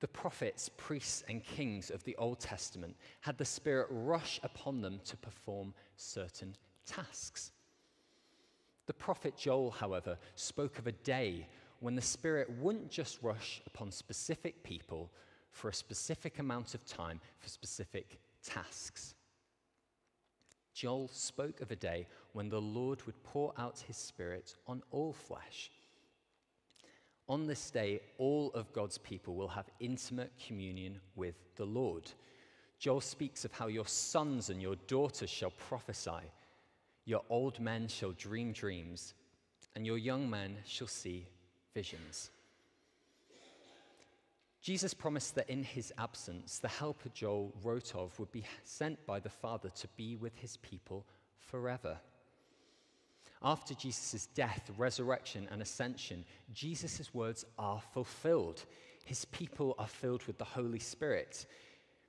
The 0.00 0.08
prophets, 0.08 0.68
priests, 0.76 1.24
and 1.26 1.42
kings 1.42 1.88
of 1.88 2.04
the 2.04 2.14
Old 2.16 2.38
Testament 2.38 2.94
had 3.22 3.38
the 3.38 3.46
Spirit 3.46 3.86
rush 3.90 4.38
upon 4.42 4.82
them 4.82 5.00
to 5.06 5.16
perform 5.16 5.72
certain 5.96 6.54
tasks. 6.84 7.50
The 8.84 8.92
prophet 8.92 9.38
Joel, 9.38 9.70
however, 9.70 10.18
spoke 10.34 10.78
of 10.78 10.86
a 10.86 10.92
day 10.92 11.48
when 11.80 11.94
the 11.94 12.02
Spirit 12.02 12.50
wouldn't 12.60 12.90
just 12.90 13.22
rush 13.22 13.62
upon 13.66 13.90
specific 13.90 14.62
people 14.64 15.10
for 15.50 15.70
a 15.70 15.74
specific 15.74 16.40
amount 16.40 16.74
of 16.74 16.84
time 16.84 17.22
for 17.38 17.48
specific 17.48 18.18
tasks. 18.44 19.14
Joel 20.82 21.06
spoke 21.12 21.60
of 21.60 21.70
a 21.70 21.76
day 21.76 22.08
when 22.32 22.48
the 22.48 22.60
Lord 22.60 23.06
would 23.06 23.22
pour 23.22 23.54
out 23.56 23.78
his 23.86 23.96
Spirit 23.96 24.56
on 24.66 24.82
all 24.90 25.12
flesh. 25.12 25.70
On 27.28 27.46
this 27.46 27.70
day, 27.70 28.00
all 28.18 28.50
of 28.54 28.72
God's 28.72 28.98
people 28.98 29.36
will 29.36 29.46
have 29.46 29.70
intimate 29.78 30.32
communion 30.44 30.98
with 31.14 31.36
the 31.54 31.64
Lord. 31.64 32.10
Joel 32.80 33.00
speaks 33.00 33.44
of 33.44 33.52
how 33.52 33.68
your 33.68 33.86
sons 33.86 34.50
and 34.50 34.60
your 34.60 34.74
daughters 34.88 35.30
shall 35.30 35.52
prophesy, 35.52 36.26
your 37.04 37.22
old 37.30 37.60
men 37.60 37.86
shall 37.86 38.10
dream 38.10 38.50
dreams, 38.50 39.14
and 39.76 39.86
your 39.86 39.98
young 39.98 40.28
men 40.28 40.56
shall 40.64 40.88
see 40.88 41.28
visions. 41.74 42.32
Jesus 44.62 44.94
promised 44.94 45.34
that 45.34 45.50
in 45.50 45.64
his 45.64 45.92
absence, 45.98 46.60
the 46.60 46.68
helper 46.68 47.08
Joel 47.08 47.52
wrote 47.64 47.96
of 47.96 48.16
would 48.20 48.30
be 48.30 48.44
sent 48.62 49.04
by 49.06 49.18
the 49.18 49.28
Father 49.28 49.70
to 49.70 49.88
be 49.96 50.14
with 50.14 50.36
his 50.36 50.56
people 50.58 51.04
forever. 51.40 51.98
After 53.42 53.74
Jesus' 53.74 54.26
death, 54.26 54.70
resurrection, 54.78 55.48
and 55.50 55.60
ascension, 55.60 56.24
Jesus' 56.54 57.12
words 57.12 57.44
are 57.58 57.82
fulfilled. 57.92 58.64
His 59.04 59.24
people 59.24 59.74
are 59.80 59.88
filled 59.88 60.22
with 60.28 60.38
the 60.38 60.44
Holy 60.44 60.78
Spirit. 60.78 61.46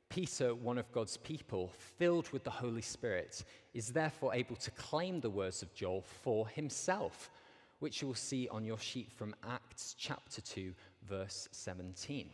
Peter, 0.10 0.54
one 0.54 0.78
of 0.78 0.92
God's 0.92 1.18
people, 1.18 1.72
filled 1.98 2.30
with 2.30 2.44
the 2.44 2.52
Holy 2.52 2.84
Spirit, 2.84 3.46
is 3.74 3.92
therefore 3.92 4.36
able 4.36 4.58
to 4.58 4.70
claim 4.70 5.20
the 5.20 5.30
words 5.32 5.64
of 5.64 5.74
Joel 5.74 6.04
for 6.04 6.48
himself, 6.50 7.32
which 7.80 8.04
you 8.04 8.08
will 8.08 8.14
see 8.14 8.48
on 8.50 8.64
your 8.64 8.78
sheet 8.78 9.12
from 9.12 9.34
Acts 9.44 9.96
chapter 9.98 10.40
2, 10.40 10.72
verse 11.02 11.50
17 11.52 12.30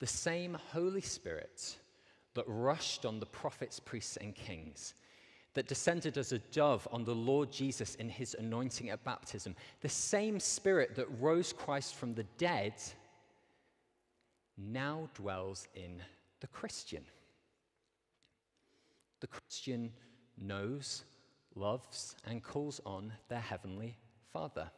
the 0.00 0.06
same 0.06 0.58
Holy 0.72 1.00
Spirit 1.00 1.76
that 2.34 2.44
rushed 2.46 3.06
on 3.06 3.20
the 3.20 3.26
prophets, 3.26 3.78
priests, 3.78 4.16
and 4.16 4.34
kings, 4.34 4.94
that 5.54 5.68
descended 5.68 6.16
as 6.16 6.32
a 6.32 6.38
dove 6.38 6.88
on 6.90 7.04
the 7.04 7.14
Lord 7.14 7.52
Jesus 7.52 7.96
in 7.96 8.08
his 8.08 8.34
anointing 8.38 8.90
at 8.90 9.04
baptism, 9.04 9.54
the 9.80 9.88
same 9.88 10.40
Spirit 10.40 10.94
that 10.96 11.06
rose 11.20 11.52
Christ 11.52 11.94
from 11.94 12.14
the 12.14 12.24
dead, 12.38 12.74
now 14.56 15.08
dwells 15.14 15.68
in 15.74 16.02
the 16.40 16.46
Christian. 16.46 17.04
The 19.20 19.26
Christian 19.26 19.92
knows, 20.38 21.04
loves, 21.54 22.16
and 22.26 22.42
calls 22.42 22.80
on 22.86 23.12
their 23.28 23.40
heavenly 23.40 23.96
Father. 24.32 24.70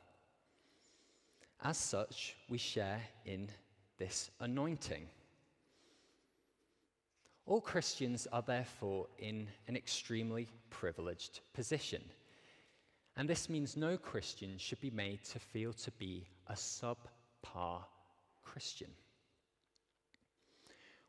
As 1.62 1.76
such, 1.76 2.34
we 2.48 2.58
share 2.58 3.00
in 3.24 3.48
this 4.02 4.32
anointing. 4.40 5.06
All 7.46 7.60
Christians 7.60 8.26
are 8.32 8.42
therefore 8.42 9.06
in 9.20 9.46
an 9.68 9.76
extremely 9.76 10.48
privileged 10.70 11.38
position. 11.54 12.02
And 13.16 13.28
this 13.28 13.48
means 13.48 13.76
no 13.76 13.96
Christian 13.96 14.58
should 14.58 14.80
be 14.80 14.90
made 14.90 15.22
to 15.26 15.38
feel 15.38 15.72
to 15.74 15.92
be 15.92 16.26
a 16.48 16.54
subpar 16.54 17.84
Christian. 18.42 18.90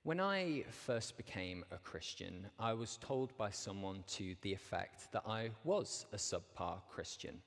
When 0.04 0.20
I 0.20 0.64
first 0.70 1.18
became 1.18 1.66
a 1.72 1.78
Christian, 1.78 2.46
I 2.60 2.74
was 2.74 2.98
told 2.98 3.36
by 3.38 3.50
someone 3.50 4.04
to 4.10 4.36
the 4.44 4.54
effect 4.54 5.12
that 5.14 5.24
I 5.26 5.50
was 5.64 6.06
a 6.14 6.18
subpar 6.18 6.78
Christian. 6.92 7.42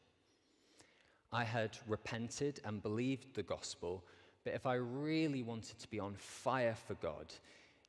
I 1.30 1.44
had 1.44 1.78
repented 1.86 2.58
and 2.64 2.82
believed 2.82 3.32
the 3.34 3.44
gospel, 3.44 4.02
but 4.46 4.54
if 4.54 4.64
I 4.64 4.74
really 4.74 5.42
wanted 5.42 5.76
to 5.80 5.88
be 5.88 5.98
on 5.98 6.14
fire 6.14 6.76
for 6.86 6.94
God, 6.94 7.34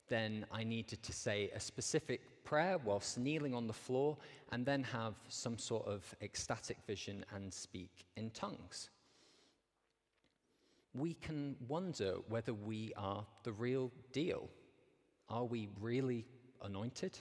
then 0.08 0.44
I 0.50 0.64
needed 0.64 1.04
to 1.04 1.12
say 1.12 1.50
a 1.54 1.60
specific 1.60 2.20
prayer 2.42 2.78
whilst 2.84 3.16
kneeling 3.16 3.54
on 3.54 3.68
the 3.68 3.72
floor 3.72 4.16
and 4.50 4.66
then 4.66 4.82
have 4.82 5.14
some 5.28 5.56
sort 5.56 5.86
of 5.86 6.02
ecstatic 6.20 6.78
vision 6.84 7.24
and 7.32 7.54
speak 7.54 8.06
in 8.16 8.30
tongues. 8.30 8.90
We 10.94 11.14
can 11.14 11.54
wonder 11.68 12.16
whether 12.28 12.52
we 12.52 12.92
are 12.96 13.24
the 13.44 13.52
real 13.52 13.92
deal. 14.12 14.50
Are 15.28 15.44
we 15.44 15.68
really 15.80 16.26
anointed? 16.60 17.16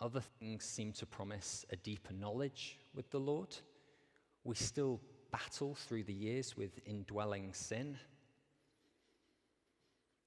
Other 0.00 0.22
things 0.38 0.62
seem 0.62 0.92
to 0.92 1.06
promise 1.06 1.66
a 1.70 1.76
deeper 1.76 2.12
knowledge 2.12 2.78
with 2.94 3.10
the 3.10 3.18
Lord. 3.18 3.56
We 4.44 4.54
still 4.54 5.00
battle 5.32 5.74
through 5.74 6.04
the 6.04 6.12
years 6.12 6.56
with 6.56 6.78
indwelling 6.86 7.52
sin. 7.52 7.98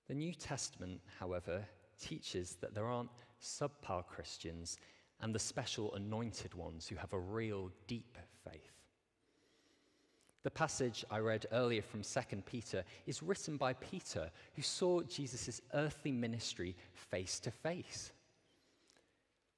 The 0.07 0.15
New 0.15 0.33
Testament, 0.33 0.99
however, 1.19 1.65
teaches 1.99 2.57
that 2.61 2.73
there 2.73 2.87
aren't 2.87 3.09
subpar 3.41 4.05
Christians 4.05 4.77
and 5.21 5.33
the 5.33 5.39
special 5.39 5.95
anointed 5.95 6.53
ones 6.53 6.87
who 6.87 6.95
have 6.95 7.13
a 7.13 7.19
real 7.19 7.71
deep 7.87 8.17
faith. 8.43 8.71
The 10.43 10.51
passage 10.51 11.03
I 11.09 11.19
read 11.19 11.47
earlier 11.51 11.81
from 11.81 12.03
2 12.03 12.41
Peter 12.45 12.83
is 13.07 13.23
written 13.23 13.57
by 13.57 13.73
Peter, 13.73 14.29
who 14.53 14.61
saw 14.61 15.01
Jesus' 15.01 15.61
earthly 15.73 16.11
ministry 16.11 16.75
face 16.93 17.39
to 17.39 17.51
face. 17.51 18.11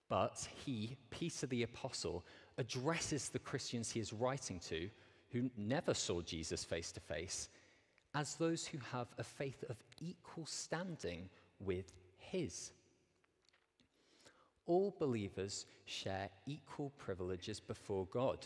But 0.07 0.47
he, 0.65 0.95
Peter 1.09 1.45
the 1.45 1.63
Apostle, 1.63 2.23
addresses 2.57 3.27
the 3.27 3.39
Christians 3.39 3.91
he 3.91 3.99
is 3.99 4.13
writing 4.13 4.61
to, 4.69 4.89
who 5.37 5.49
never 5.57 5.93
saw 5.93 6.21
Jesus 6.21 6.63
face 6.63 6.91
to 6.93 6.99
face, 6.99 7.49
as 8.15 8.35
those 8.35 8.65
who 8.65 8.79
have 8.91 9.07
a 9.17 9.23
faith 9.23 9.63
of 9.69 9.77
equal 10.01 10.45
standing 10.45 11.29
with 11.59 11.91
his. 12.17 12.71
All 14.65 14.95
believers 14.99 15.65
share 15.85 16.29
equal 16.45 16.91
privileges 16.97 17.59
before 17.59 18.07
God 18.07 18.45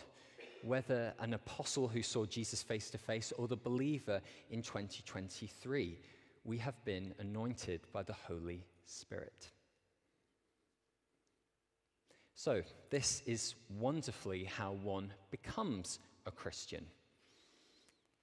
whether 0.64 1.14
an 1.20 1.34
apostle 1.34 1.88
who 1.88 2.04
saw 2.04 2.26
Jesus 2.26 2.62
face 2.62 2.90
to 2.92 2.98
face 2.98 3.32
or 3.38 3.48
the 3.48 3.56
believer 3.56 4.22
in 4.50 4.62
2023, 4.62 5.98
we 6.44 6.58
have 6.58 6.84
been 6.86 7.14
anointed 7.20 7.82
by 7.92 8.04
the 8.04 8.14
Holy 8.14 8.64
Spirit. 8.86 9.50
So, 12.36 12.62
this 12.90 13.22
is 13.26 13.56
wonderfully 13.70 14.46
how 14.46 14.72
one 14.72 15.14
becomes 15.30 16.00
a 16.26 16.32
Christian. 16.32 16.86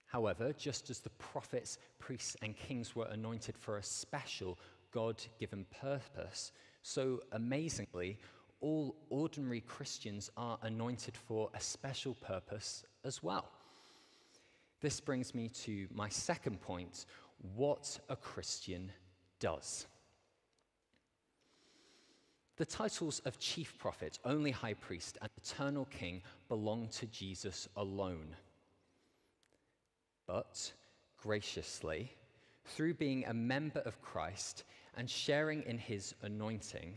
However, 0.07 0.55
just 0.57 0.89
as 0.91 1.01
the 1.01 1.11
prophets, 1.11 1.79
priests, 1.99 2.37
and 2.43 2.57
kings 2.57 2.97
were 2.97 3.07
anointed 3.07 3.57
for 3.59 3.77
a 3.77 3.83
special 3.83 4.59
God 4.91 5.23
given 5.39 5.67
purpose, 5.81 6.53
so 6.83 7.21
amazingly, 7.33 8.19
all 8.61 8.97
ordinary 9.11 9.61
Christians 9.61 10.31
are 10.37 10.59
anointed 10.63 11.17
for 11.17 11.51
a 11.55 11.61
special 11.61 12.15
purpose 12.15 12.85
as 13.05 13.23
well. 13.23 13.51
This 14.81 15.01
brings 15.01 15.35
me 15.35 15.49
to 15.65 15.87
my 15.93 16.09
second 16.09 16.61
point 16.61 17.05
what 17.55 17.99
a 18.09 18.17
Christian 18.17 18.91
does. 19.41 19.87
The 22.59 22.67
titles 22.67 23.21
of 23.21 23.39
chief 23.39 23.79
prophet, 23.79 24.19
only 24.25 24.51
high 24.51 24.75
priest, 24.75 25.17
and 25.23 25.31
eternal 25.37 25.85
king 25.87 26.23
belong 26.49 26.89
to 26.89 27.07
Jesus 27.07 27.69
alone. 27.77 28.35
But 30.27 30.73
graciously, 31.17 32.13
through 32.65 32.95
being 32.95 33.25
a 33.27 33.33
member 33.33 33.79
of 33.81 34.03
Christ 34.03 34.65
and 34.97 35.09
sharing 35.09 35.63
in 35.63 35.79
his 35.79 36.17
anointing, 36.23 36.95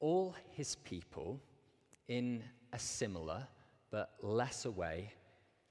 all 0.00 0.34
his 0.50 0.74
people, 0.74 1.40
in 2.08 2.42
a 2.72 2.78
similar 2.78 3.46
but 3.92 4.14
lesser 4.20 4.72
way, 4.72 5.12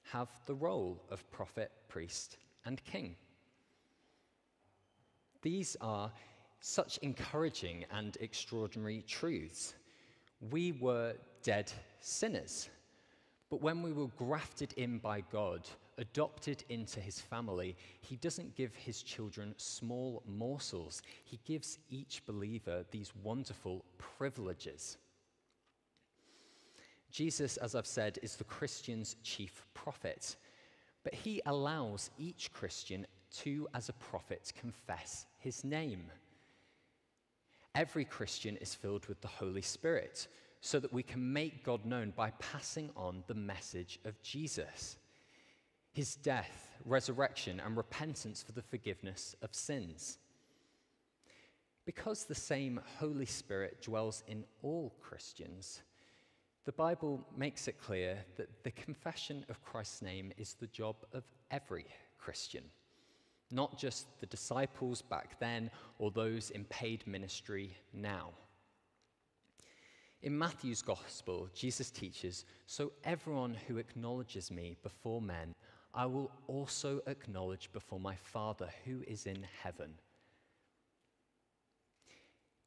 have 0.03 0.29
the 0.45 0.55
role 0.55 1.03
of 1.09 1.29
prophet, 1.31 1.69
priest, 1.89 2.37
and 2.63 2.81
king. 2.85 3.17
These 5.41 5.75
are 5.81 6.13
such 6.61 6.97
encouraging 6.99 7.85
and 7.91 8.17
extraordinary 8.21 9.03
truths. 9.07 9.73
We 10.51 10.71
were 10.71 11.15
dead 11.43 11.71
sinners, 11.99 12.69
but 13.49 13.61
when 13.61 13.81
we 13.81 13.91
were 13.91 14.07
grafted 14.17 14.73
in 14.73 14.99
by 14.99 15.21
God, 15.31 15.67
adopted 15.97 16.63
into 16.69 16.99
his 16.99 17.19
family, 17.19 17.75
he 17.99 18.15
doesn't 18.15 18.55
give 18.55 18.73
his 18.75 19.01
children 19.03 19.53
small 19.57 20.23
morsels. 20.27 21.01
He 21.25 21.39
gives 21.45 21.79
each 21.89 22.23
believer 22.25 22.85
these 22.91 23.11
wonderful 23.23 23.83
privileges. 23.97 24.97
Jesus, 27.11 27.57
as 27.57 27.75
I've 27.75 27.87
said, 27.87 28.19
is 28.21 28.35
the 28.35 28.45
Christian's 28.45 29.17
chief 29.23 29.65
prophet, 29.73 30.37
but 31.03 31.13
he 31.13 31.41
allows 31.45 32.11
each 32.17 32.53
Christian 32.53 33.05
to, 33.39 33.67
as 33.73 33.89
a 33.89 33.93
prophet, 33.93 34.53
confess 34.59 35.25
his 35.39 35.63
name. 35.63 36.03
Every 37.73 38.05
Christian 38.05 38.57
is 38.57 38.75
filled 38.75 39.05
with 39.07 39.21
the 39.21 39.27
Holy 39.27 39.61
Spirit 39.61 40.27
so 40.59 40.79
that 40.79 40.93
we 40.93 41.03
can 41.03 41.33
make 41.33 41.63
God 41.63 41.85
known 41.85 42.13
by 42.15 42.31
passing 42.39 42.91
on 42.95 43.23
the 43.27 43.33
message 43.33 43.99
of 44.05 44.21
Jesus 44.21 44.97
his 45.93 46.15
death, 46.15 46.71
resurrection, 46.85 47.59
and 47.59 47.75
repentance 47.75 48.41
for 48.41 48.53
the 48.53 48.61
forgiveness 48.61 49.35
of 49.41 49.53
sins. 49.53 50.17
Because 51.85 52.23
the 52.23 52.35
same 52.35 52.79
Holy 52.99 53.25
Spirit 53.25 53.81
dwells 53.81 54.23
in 54.27 54.45
all 54.61 54.93
Christians, 55.01 55.81
the 56.63 56.71
Bible 56.71 57.25
makes 57.35 57.67
it 57.67 57.81
clear 57.81 58.19
that 58.37 58.63
the 58.63 58.71
confession 58.71 59.43
of 59.49 59.63
Christ's 59.63 60.01
name 60.01 60.31
is 60.37 60.53
the 60.53 60.67
job 60.67 60.95
of 61.11 61.23
every 61.49 61.85
Christian, 62.17 62.63
not 63.51 63.77
just 63.77 64.07
the 64.19 64.25
disciples 64.25 65.01
back 65.01 65.39
then 65.39 65.69
or 65.99 66.11
those 66.11 66.49
in 66.49 66.65
paid 66.65 67.05
ministry 67.05 67.75
now. 67.93 68.29
In 70.23 70.37
Matthew's 70.37 70.81
Gospel, 70.81 71.49
Jesus 71.53 71.89
teaches 71.89 72.45
So 72.67 72.91
everyone 73.03 73.55
who 73.67 73.77
acknowledges 73.77 74.51
me 74.51 74.77
before 74.83 75.21
men, 75.21 75.55
I 75.93 76.05
will 76.05 76.31
also 76.47 77.01
acknowledge 77.07 77.71
before 77.73 77.99
my 77.99 78.15
Father 78.15 78.69
who 78.85 79.01
is 79.07 79.25
in 79.25 79.45
heaven. 79.63 79.95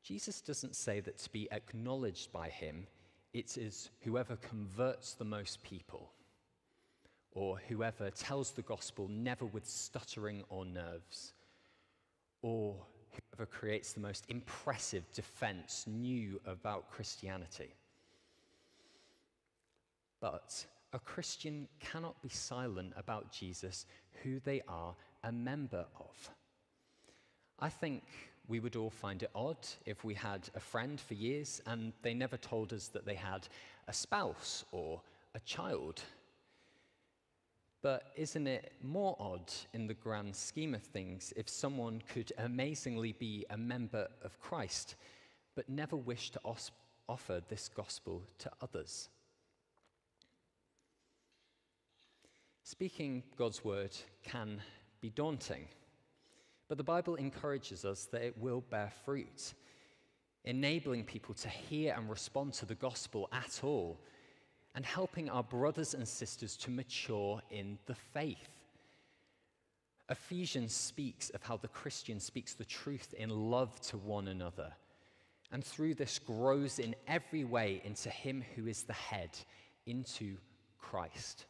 Jesus 0.03 0.43
doesn't 0.43 0.77
say 0.77 1.01
that 1.01 1.19
to 1.19 1.31
be 1.31 1.51
acknowledged 1.51 2.31
by 2.33 2.51
him, 2.51 2.87
it 3.33 3.57
is 3.57 3.91
whoever 4.03 4.37
converts 4.37 5.15
the 5.15 5.25
most 5.25 5.63
people, 5.63 6.13
or 7.35 7.59
whoever 7.69 8.11
tells 8.11 8.53
the 8.53 8.63
gospel 8.63 9.09
never 9.09 9.45
with 9.45 9.67
stuttering 9.67 10.45
or 10.49 10.65
nerves, 10.65 11.33
or 12.43 12.77
whoever 13.11 13.47
creates 13.47 13.93
the 13.93 14.01
most 14.01 14.25
impressive 14.29 15.05
defense 15.13 15.85
new 15.87 16.41
about 16.47 16.91
Christianity. 16.91 17.75
But 20.21 20.65
a 20.93 20.99
Christian 20.99 21.69
cannot 21.81 22.21
be 22.23 22.29
silent 22.29 22.93
about 22.97 23.33
Jesus, 23.33 23.87
who 24.23 24.41
they 24.41 24.63
are 24.69 24.95
a 25.25 25.33
member 25.33 25.85
of. 25.99 26.31
I 27.59 27.69
think 27.69 28.03
we 28.47 28.61
would 28.61 28.77
all 28.77 28.91
find 28.91 29.23
it 29.23 29.31
odd 29.35 29.57
if 29.87 30.05
we 30.05 30.15
had 30.15 30.49
a 30.55 30.61
friend 30.61 31.01
for 31.01 31.15
years 31.15 31.63
and 31.67 31.93
they 32.03 32.15
never 32.15 32.37
told 32.37 32.73
us 32.73 32.89
that 32.89 33.07
they 33.07 33.15
had 33.15 33.49
a 33.89 33.93
spouse 33.93 34.65
or 34.71 35.01
a 35.35 35.41
child. 35.41 36.03
But 37.85 38.13
isn't 38.17 38.47
it 38.47 38.73
more 38.83 39.15
odd 39.21 39.53
in 39.75 39.87
the 39.87 39.93
grand 39.93 40.35
scheme 40.35 40.75
of 40.75 40.83
things 40.83 41.35
if 41.37 41.51
someone 41.51 42.01
could 42.09 42.33
amazingly 42.39 43.13
be 43.13 43.45
a 43.51 43.59
member 43.59 44.09
of 44.23 44.41
Christ 44.41 44.95
but 45.55 45.69
never 45.69 45.95
wish 45.95 46.31
to 46.31 46.41
os- 46.47 46.71
offer 47.11 47.43
this 47.47 47.69
gospel 47.69 48.23
to 48.39 48.51
others? 48.63 49.11
Speaking 52.63 53.23
God's 53.37 53.63
word 53.63 53.95
can 54.23 54.63
be 55.03 55.11
daunting, 55.11 55.69
but 56.71 56.79
the 56.79 56.85
Bible 56.85 57.17
encourages 57.17 57.85
us 57.85 58.07
that 58.07 58.23
it 58.23 58.39
will 58.39 58.63
bear 58.63 58.91
fruit, 59.05 59.53
enabling 60.47 61.05
people 61.05 61.35
to 61.35 61.51
hear 61.51 61.93
and 61.95 62.09
respond 62.09 62.55
to 62.55 62.65
the 62.65 62.77
gospel 62.77 63.29
at 63.31 63.61
all, 63.63 64.01
and 64.75 64.85
helping 64.85 65.31
our 65.31 65.43
brothers 65.43 65.95
and 65.95 66.07
sisters 66.07 66.57
to 66.57 66.71
mature 66.71 67.41
in 67.51 67.79
the 67.87 67.95
faith. 67.95 68.49
Ephesians 70.11 70.75
speaks 70.75 71.31
of 71.31 71.43
how 71.43 71.57
the 71.57 71.69
Christian 71.69 72.21
speaks 72.21 72.55
the 72.55 72.65
truth 72.65 73.15
in 73.17 73.31
love 73.31 73.81
to 73.83 73.97
one 73.97 74.29
another, 74.29 74.73
and 75.51 75.65
through 75.65 75.95
this 75.95 76.19
grows 76.19 76.79
in 76.79 76.95
every 77.07 77.45
way 77.45 77.81
into 77.85 78.11
Him 78.11 78.45
who 78.55 78.67
is 78.67 78.83
the 78.83 78.93
head, 78.93 79.31
into 79.87 80.37
Christ. 80.79 81.47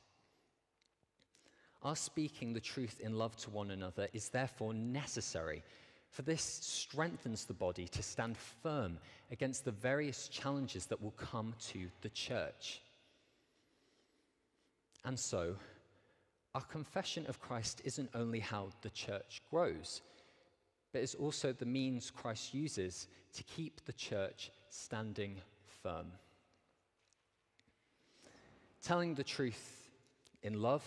Our 1.82 1.96
speaking 1.96 2.52
the 2.52 2.60
truth 2.60 3.00
in 3.00 3.18
love 3.18 3.36
to 3.38 3.50
one 3.50 3.70
another 3.70 4.08
is 4.12 4.28
therefore 4.28 4.72
necessary, 4.72 5.62
for 6.10 6.22
this 6.22 6.42
strengthens 6.42 7.44
the 7.44 7.54
body 7.54 7.88
to 7.88 8.02
stand 8.02 8.36
firm 8.36 8.98
against 9.32 9.64
the 9.64 9.72
various 9.72 10.28
challenges 10.28 10.86
that 10.86 11.02
will 11.02 11.10
come 11.12 11.54
to 11.72 11.88
the 12.02 12.08
church. 12.10 12.80
And 15.04 15.18
so, 15.18 15.56
our 16.54 16.62
confession 16.62 17.26
of 17.26 17.40
Christ 17.40 17.82
isn't 17.84 18.10
only 18.14 18.40
how 18.40 18.68
the 18.82 18.90
church 18.90 19.42
grows, 19.50 20.02
but 20.92 21.02
is 21.02 21.14
also 21.14 21.52
the 21.52 21.66
means 21.66 22.10
Christ 22.10 22.54
uses 22.54 23.08
to 23.34 23.42
keep 23.42 23.84
the 23.84 23.92
church 23.92 24.50
standing 24.70 25.40
firm. 25.82 26.06
Telling 28.82 29.14
the 29.14 29.24
truth 29.24 29.90
in 30.42 30.62
love, 30.62 30.84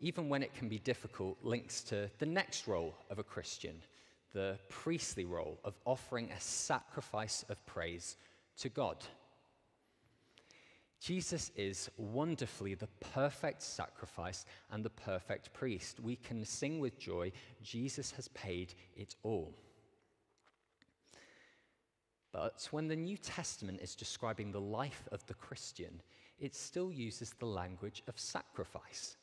even 0.00 0.28
when 0.28 0.42
it 0.42 0.54
can 0.54 0.68
be 0.68 0.78
difficult, 0.78 1.38
links 1.42 1.82
to 1.84 2.10
the 2.18 2.26
next 2.26 2.66
role 2.66 2.94
of 3.10 3.18
a 3.18 3.22
Christian, 3.22 3.76
the 4.32 4.58
priestly 4.68 5.24
role 5.24 5.58
of 5.64 5.78
offering 5.84 6.30
a 6.30 6.40
sacrifice 6.40 7.44
of 7.48 7.64
praise 7.66 8.16
to 8.58 8.68
God. 8.68 8.96
Jesus 11.00 11.50
is 11.56 11.90
wonderfully 11.96 12.74
the 12.74 12.88
perfect 13.00 13.62
sacrifice 13.62 14.44
and 14.70 14.84
the 14.84 14.90
perfect 14.90 15.52
priest. 15.54 15.98
We 15.98 16.16
can 16.16 16.44
sing 16.44 16.78
with 16.78 16.98
joy, 16.98 17.32
Jesus 17.62 18.10
has 18.12 18.28
paid 18.28 18.74
it 18.94 19.14
all. 19.22 19.54
But 22.32 22.68
when 22.70 22.86
the 22.86 22.96
New 22.96 23.16
Testament 23.16 23.80
is 23.80 23.94
describing 23.94 24.52
the 24.52 24.60
life 24.60 25.08
of 25.10 25.24
the 25.26 25.34
Christian, 25.34 26.02
it 26.38 26.54
still 26.54 26.92
uses 26.92 27.34
the 27.38 27.46
language 27.46 28.02
of 28.06 28.18
sacrifice. 28.18 29.16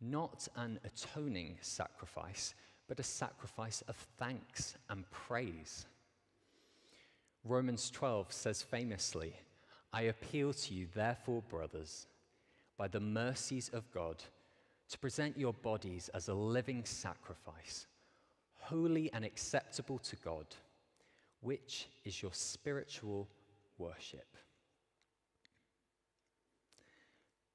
Not 0.00 0.46
an 0.56 0.78
atoning 0.84 1.58
sacrifice, 1.60 2.54
but 2.88 3.00
a 3.00 3.04
sacrifice 3.04 3.82
of 3.88 3.96
thanks 4.16 4.76
and 4.88 5.10
praise. 5.10 5.86
Romans 7.44 7.90
12 7.90 8.32
says 8.32 8.62
famously, 8.62 9.34
I 9.96 10.02
appeal 10.02 10.52
to 10.52 10.74
you, 10.74 10.88
therefore, 10.94 11.40
brothers, 11.48 12.06
by 12.76 12.86
the 12.86 13.00
mercies 13.00 13.70
of 13.72 13.90
God, 13.92 14.22
to 14.90 14.98
present 14.98 15.38
your 15.38 15.54
bodies 15.54 16.10
as 16.12 16.28
a 16.28 16.34
living 16.34 16.84
sacrifice, 16.84 17.86
holy 18.58 19.10
and 19.14 19.24
acceptable 19.24 19.98
to 20.00 20.16
God, 20.16 20.44
which 21.40 21.88
is 22.04 22.20
your 22.20 22.34
spiritual 22.34 23.26
worship. 23.78 24.36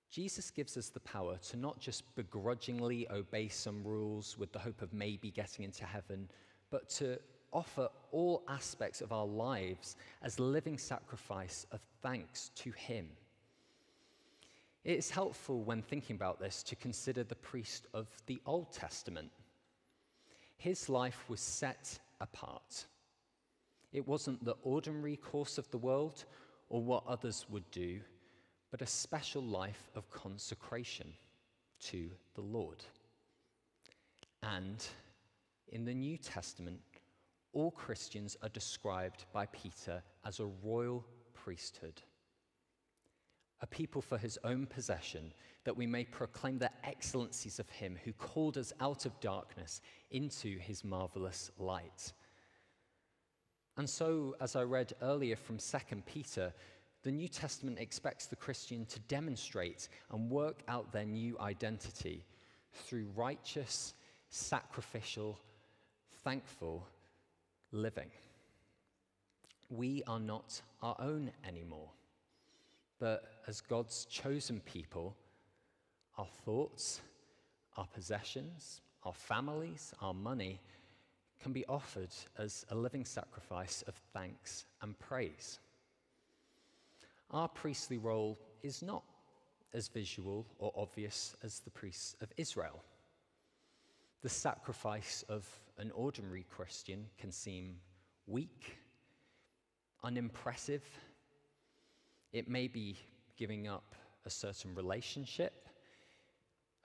Jesus 0.10 0.50
gives 0.50 0.78
us 0.78 0.90
the 0.90 1.00
power 1.02 1.38
to 1.52 1.58
not 1.58 1.80
just 1.80 2.16
begrudgingly 2.16 3.08
obey 3.12 3.50
some 3.50 3.84
rules 3.84 4.36
with 4.40 4.52
the 4.52 4.58
hope 4.58 4.82
of 4.82 4.94
maybe 4.94 5.30
getting 5.30 5.64
into 5.64 5.86
heaven, 5.86 6.28
but 6.72 6.90
to 6.90 7.20
offer 7.52 7.90
all 8.12 8.44
aspects 8.48 9.02
of 9.02 9.12
our 9.12 9.26
lives 9.26 9.96
as 10.22 10.40
living 10.40 10.78
sacrifice 10.78 11.66
of 11.72 11.80
thanks 12.02 12.50
to 12.56 12.72
Him. 12.72 13.08
It 14.84 14.98
is 14.98 15.12
helpful 15.12 15.64
when 15.64 15.82
thinking 15.82 16.16
about 16.16 16.40
this 16.40 16.64
to 16.64 16.76
consider 16.76 17.24
the 17.24 17.36
priest 17.36 17.88
of 17.94 18.08
the 18.26 18.42
Old 18.46 18.72
Testament. 18.72 19.30
His 20.58 20.90
life 20.90 21.26
was 21.28 21.40
set 21.40 22.00
apart. 22.20 22.86
It 23.94 24.08
wasn't 24.08 24.44
the 24.44 24.56
ordinary 24.64 25.18
course 25.18 25.58
of 25.58 25.70
the 25.70 25.78
world 25.78 26.26
or 26.70 26.82
what 26.82 27.04
others 27.08 27.46
would 27.50 27.70
do, 27.72 28.00
but 28.72 28.82
a 28.82 28.88
special 28.88 29.44
life 29.44 29.90
of 29.96 30.10
consecration 30.10 31.14
to 31.82 32.10
the 32.36 32.42
Lord. 32.42 32.84
And 34.42 34.84
in 35.68 35.86
the 35.86 35.94
New 35.94 36.18
Testament, 36.18 36.80
all 37.54 37.72
Christians 37.72 38.38
are 38.42 38.50
described 38.50 39.26
by 39.34 39.46
Peter 39.48 40.02
as 40.26 40.40
a 40.40 40.46
royal 40.64 41.06
priesthood, 41.34 42.02
a 43.62 43.68
people 43.68 44.02
for 44.02 44.18
his 44.18 44.38
own 44.44 44.66
possession, 44.66 45.34
that 45.64 45.76
we 45.76 45.86
may 45.86 46.06
proclaim 46.06 46.58
the 46.58 46.72
excellencies 46.86 47.60
of 47.60 47.70
him 47.70 47.98
who 48.04 48.14
called 48.14 48.58
us 48.58 48.74
out 48.80 49.06
of 49.06 49.20
darkness 49.20 49.82
into 50.12 50.58
his 50.58 50.84
marvelous 50.84 51.52
light. 51.58 52.14
And 53.78 53.90
so, 53.90 54.36
as 54.42 54.56
I 54.56 54.64
read 54.64 54.94
earlier 55.02 55.36
from 55.36 55.58
2 55.58 55.78
Peter, 56.06 56.54
the 57.04 57.12
New 57.12 57.28
Testament 57.28 57.80
expects 57.80 58.28
the 58.28 58.36
Christian 58.36 58.86
to 58.88 59.00
demonstrate 59.02 59.90
and 60.12 60.30
work 60.30 60.62
out 60.68 60.92
their 60.92 61.06
new 61.06 61.38
identity 61.40 62.24
through 62.74 63.08
righteous, 63.16 63.94
sacrificial, 64.30 65.40
thankful 66.24 66.88
living. 67.72 68.10
We 69.70 70.04
are 70.08 70.20
not 70.20 70.62
our 70.82 70.96
own 71.00 71.32
anymore, 71.48 71.90
but 73.00 73.42
as 73.48 73.62
God's 73.62 74.06
chosen 74.06 74.60
people, 74.62 75.16
our 76.18 76.28
thoughts, 76.46 77.02
our 77.78 77.88
possessions, 77.88 78.82
our 79.04 79.14
families, 79.14 79.94
our 80.02 80.14
money 80.14 80.60
can 81.42 81.54
be 81.54 81.66
offered 81.66 82.14
as 82.38 82.66
a 82.70 82.76
living 82.76 83.06
sacrifice 83.06 83.84
of 83.88 83.96
thanks 84.14 84.66
and 84.82 84.98
praise. 85.00 85.60
Our 87.32 87.48
priestly 87.48 87.98
role 87.98 88.38
is 88.62 88.84
not 88.84 89.04
as 89.74 89.88
visual 89.88 90.46
or 90.60 90.72
obvious 90.76 91.36
as 91.44 91.60
the 91.60 91.72
priests 91.72 92.16
of 92.22 92.32
Israel. 92.38 92.84
The 94.22 94.30
sacrifice 94.30 95.24
of 95.30 95.48
an 95.80 95.92
ordinary 95.92 96.46
Christian 96.48 97.08
can 97.18 97.32
seem 97.32 97.78
weak, 98.28 98.78
unimpressive. 100.04 100.84
It 102.32 102.48
may 102.48 102.68
be 102.68 102.98
giving 103.36 103.68
up 103.68 103.96
a 104.26 104.30
certain 104.30 104.76
relationship, 104.76 105.68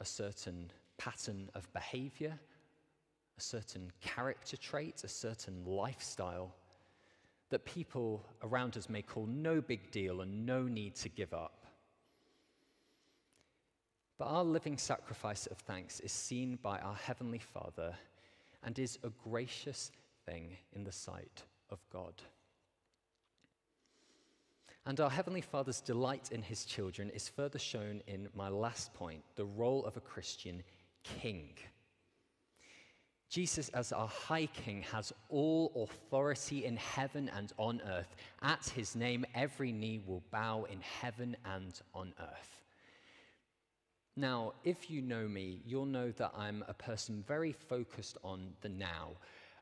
a 0.01 0.05
certain 0.05 0.71
pattern 0.97 1.51
of 1.55 1.71
behavior, 1.75 2.39
a 3.37 3.41
certain 3.41 3.93
character 4.01 4.57
trait, 4.57 5.05
a 5.05 5.09
certain 5.09 5.63
lifestyle 5.67 6.55
that 7.51 7.67
people 7.67 8.25
around 8.43 8.79
us 8.79 8.89
may 8.89 9.03
call 9.03 9.27
no 9.27 9.61
big 9.61 9.91
deal 9.91 10.23
and 10.23 10.47
no 10.47 10.63
need 10.63 10.95
to 10.97 11.11
give 11.11 11.35
up. 11.35 11.66
But 14.19 14.27
our 14.27 14.45
living 14.45 14.79
sacrifice 14.79 15.47
of 15.47 15.59
thanks 15.59 16.01
is 16.01 16.13
seen 16.13 16.59
by 16.63 16.79
our 16.79 16.95
Heavenly 16.95 17.39
Father 17.39 17.95
and 18.63 18.79
is 18.79 18.99
a 19.05 19.11
gracious 19.29 19.93
thing 20.25 20.57
in 20.75 20.85
the 20.85 20.93
sight 20.93 21.43
of 21.71 21.79
God. 21.93 22.15
And 24.87 25.01
our 25.01 25.11
Heavenly 25.11 25.41
Father's 25.41 25.81
delight 25.81 26.31
in 26.33 26.43
His 26.43 26.65
children 26.65 27.11
is 27.11 27.29
further 27.29 27.59
shown 27.59 28.03
in 28.07 28.29
my 28.35 28.49
last 28.49 28.95
point 28.95 29.23
the 29.35 29.45
role 29.45 29.85
of 29.85 29.97
a 29.97 30.01
Christian 30.01 30.63
king. 31.03 31.51
Jesus, 33.29 33.69
as 33.71 33.93
our 33.93 34.07
high 34.07 34.47
king, 34.47 34.83
has 34.93 35.13
all 35.29 35.73
authority 35.75 36.65
in 36.65 36.77
heaven 36.77 37.29
and 37.37 37.53
on 37.59 37.83
earth. 37.87 38.15
At 38.41 38.65
his 38.69 38.95
name, 38.95 39.27
every 39.35 39.73
knee 39.73 40.01
will 40.07 40.23
bow 40.31 40.65
in 40.71 40.81
heaven 40.81 41.37
and 41.45 41.79
on 41.93 42.15
earth. 42.21 42.66
Now, 44.17 44.55
if 44.65 44.91
you 44.91 45.03
know 45.03 45.29
me, 45.29 45.61
you'll 45.67 45.85
know 45.85 46.11
that 46.13 46.33
I'm 46.35 46.65
a 46.69 46.75
person 46.75 47.23
very 47.29 47.53
focused 47.53 48.17
on 48.25 48.55
the 48.63 48.69
now. 48.71 49.11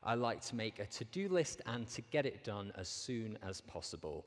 I 0.01 0.15
like 0.15 0.39
to 0.43 0.55
make 0.55 0.79
a 0.79 0.85
to 0.85 1.03
do 1.05 1.27
list 1.27 1.61
and 1.65 1.87
to 1.89 2.01
get 2.01 2.25
it 2.25 2.45
done 2.45 2.71
as 2.77 2.87
soon 2.87 3.37
as 3.43 3.59
possible. 3.59 4.25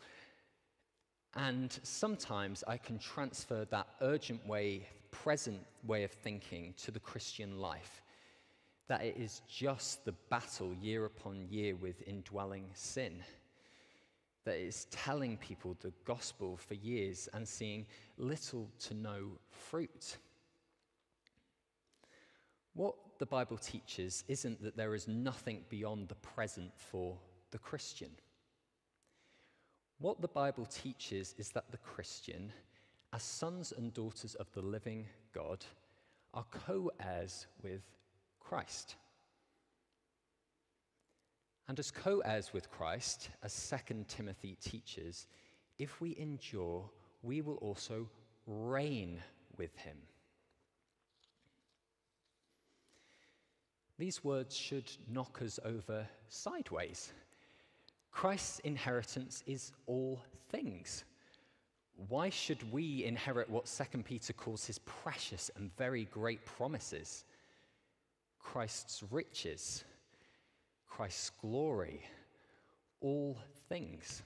And 1.35 1.79
sometimes 1.83 2.63
I 2.69 2.77
can 2.77 2.99
transfer 2.99 3.65
that 3.67 3.87
urgent 4.03 4.47
way, 4.47 4.87
present 5.11 5.61
way 5.87 6.05
of 6.05 6.11
thinking 6.11 6.75
to 6.83 6.91
the 6.91 7.01
Christian 7.01 7.59
life. 7.59 8.03
That 8.89 9.03
it 9.03 9.17
is 9.17 9.41
just 9.49 10.05
the 10.05 10.15
battle 10.31 10.75
year 10.75 11.07
upon 11.07 11.47
year 11.49 11.75
with 11.75 12.07
indwelling 12.07 12.67
sin. 12.75 13.23
That 14.49 14.57
is 14.57 14.87
telling 14.87 15.37
people 15.37 15.77
the 15.79 15.93
gospel 16.07 16.57
for 16.57 16.73
years 16.73 17.29
and 17.35 17.47
seeing 17.47 17.85
little 18.17 18.71
to 18.79 18.95
no 18.95 19.33
fruit. 19.51 20.17
What 22.73 22.95
the 23.19 23.27
Bible 23.27 23.59
teaches 23.59 24.25
isn't 24.27 24.63
that 24.63 24.75
there 24.75 24.95
is 24.95 25.07
nothing 25.07 25.67
beyond 25.69 26.09
the 26.09 26.15
present 26.15 26.71
for 26.79 27.19
the 27.51 27.59
Christian. 27.59 28.09
What 29.99 30.23
the 30.23 30.29
Bible 30.29 30.65
teaches 30.65 31.35
is 31.37 31.51
that 31.51 31.71
the 31.71 31.77
Christian, 31.77 32.51
as 33.13 33.23
sons 33.23 33.75
and 33.77 33.93
daughters 33.93 34.35
of 34.37 34.51
the 34.53 34.63
living 34.63 35.05
God, 35.35 35.63
are 36.33 36.47
co 36.67 36.91
heirs 37.07 37.49
with 37.63 37.83
Christ. 38.41 38.97
And 41.69 41.79
as 41.79 41.91
co 41.91 42.21
heirs 42.21 42.53
with 42.53 42.71
Christ, 42.71 43.29
as 43.43 43.75
2 43.89 44.05
Timothy 44.09 44.57
teaches, 44.61 45.27
if 45.79 46.01
we 46.01 46.17
endure, 46.19 46.89
we 47.23 47.43
will 47.43 47.57
also 47.57 48.09
reign 48.47 49.23
with 49.59 49.77
him. 49.77 49.99
These 53.99 54.25
words 54.25 54.57
should 54.57 54.91
knock 55.09 55.43
us 55.43 55.59
over 55.65 56.09
sideways. 56.29 57.13
Christ's 58.13 58.61
inheritance 58.61 59.43
is 59.47 59.73
all 59.87 60.23
things. 60.51 61.05
Why 62.09 62.31
should 62.31 62.73
we 62.73 63.05
inherit 63.05 63.51
what 63.51 63.67
2 63.67 64.03
Peter 64.05 64.33
calls 64.33 64.65
his 64.65 64.79
precious 64.79 65.51
and 65.57 65.77
very 65.77 66.05
great 66.07 66.45
promises? 66.45 67.25
Christ's 68.39 69.03
riches, 69.11 69.85
Christ's 70.89 71.31
glory, 71.41 72.01
all 73.01 73.39
things. 73.69 74.23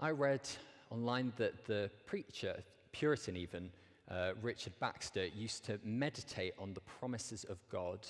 I 0.00 0.10
read 0.10 0.48
online 0.90 1.32
that 1.36 1.66
the 1.66 1.90
preacher, 2.06 2.62
Puritan 2.92 3.36
even, 3.36 3.70
uh, 4.10 4.32
Richard 4.40 4.72
Baxter, 4.80 5.26
used 5.26 5.64
to 5.64 5.78
meditate 5.84 6.54
on 6.58 6.72
the 6.72 6.80
promises 6.80 7.44
of 7.44 7.58
God 7.68 8.06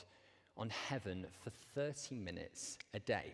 on 0.56 0.70
heaven 0.70 1.26
for 1.42 1.50
30 1.74 2.14
minutes 2.16 2.78
a 2.94 2.98
day. 3.00 3.32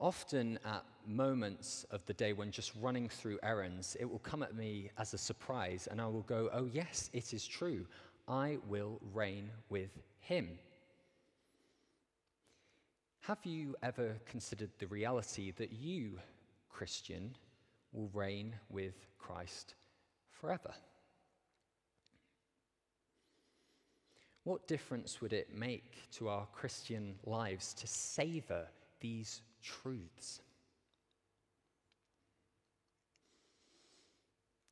Often 0.00 0.58
at 0.64 0.84
moments 1.06 1.86
of 1.90 2.04
the 2.06 2.12
day 2.12 2.32
when 2.32 2.50
just 2.50 2.72
running 2.80 3.08
through 3.08 3.38
errands, 3.42 3.96
it 4.00 4.04
will 4.04 4.18
come 4.18 4.42
at 4.42 4.54
me 4.54 4.90
as 4.98 5.14
a 5.14 5.18
surprise, 5.18 5.88
and 5.90 6.00
I 6.00 6.06
will 6.06 6.22
go, 6.22 6.50
Oh, 6.52 6.68
yes, 6.72 7.10
it 7.12 7.32
is 7.32 7.46
true. 7.46 7.86
I 8.26 8.58
will 8.68 9.00
reign 9.12 9.50
with 9.70 9.90
him. 10.18 10.58
Have 13.26 13.46
you 13.46 13.74
ever 13.82 14.16
considered 14.26 14.68
the 14.78 14.86
reality 14.86 15.50
that 15.52 15.72
you, 15.72 16.18
Christian, 16.68 17.34
will 17.90 18.10
reign 18.12 18.54
with 18.68 19.06
Christ 19.18 19.76
forever? 20.28 20.74
What 24.42 24.68
difference 24.68 25.22
would 25.22 25.32
it 25.32 25.56
make 25.56 26.10
to 26.16 26.28
our 26.28 26.46
Christian 26.52 27.14
lives 27.24 27.72
to 27.74 27.86
savor 27.86 28.66
these 29.00 29.40
truths? 29.62 30.42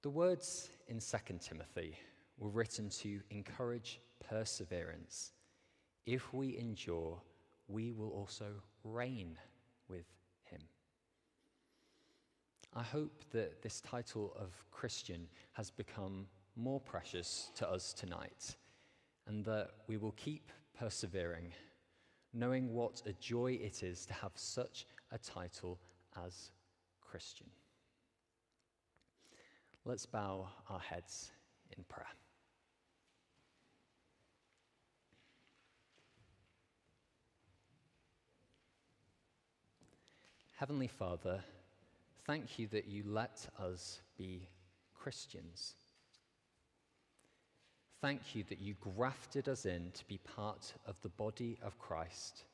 The 0.02 0.10
words 0.10 0.68
in 0.88 0.98
2 0.98 1.38
Timothy 1.40 1.96
were 2.36 2.50
written 2.50 2.90
to 2.90 3.22
encourage 3.30 3.98
perseverance. 4.28 5.32
If 6.04 6.34
we 6.34 6.58
endure, 6.58 7.18
we 7.68 7.92
will 7.92 8.10
also 8.10 8.46
reign 8.84 9.38
with 9.88 10.06
him. 10.44 10.60
I 12.74 12.82
hope 12.82 13.24
that 13.32 13.62
this 13.62 13.80
title 13.80 14.34
of 14.38 14.50
Christian 14.70 15.28
has 15.52 15.70
become 15.70 16.26
more 16.56 16.80
precious 16.80 17.50
to 17.56 17.68
us 17.68 17.92
tonight 17.92 18.56
and 19.26 19.44
that 19.44 19.70
we 19.86 19.96
will 19.96 20.12
keep 20.12 20.50
persevering, 20.78 21.52
knowing 22.32 22.72
what 22.72 23.02
a 23.06 23.12
joy 23.14 23.58
it 23.62 23.82
is 23.82 24.06
to 24.06 24.14
have 24.14 24.32
such 24.34 24.86
a 25.10 25.18
title 25.18 25.78
as 26.26 26.50
Christian. 27.00 27.46
Let's 29.84 30.06
bow 30.06 30.48
our 30.68 30.80
heads 30.80 31.30
in 31.76 31.84
prayer. 31.84 32.06
Heavenly 40.62 40.86
Father, 40.86 41.42
thank 42.24 42.56
you 42.56 42.68
that 42.68 42.86
you 42.86 43.02
let 43.04 43.48
us 43.58 43.98
be 44.16 44.46
Christians. 44.94 45.74
Thank 48.00 48.36
you 48.36 48.44
that 48.48 48.60
you 48.60 48.76
grafted 48.80 49.48
us 49.48 49.66
in 49.66 49.90
to 49.90 50.04
be 50.04 50.18
part 50.18 50.72
of 50.86 50.94
the 51.02 51.08
body 51.08 51.58
of 51.64 51.80
Christ 51.80 52.44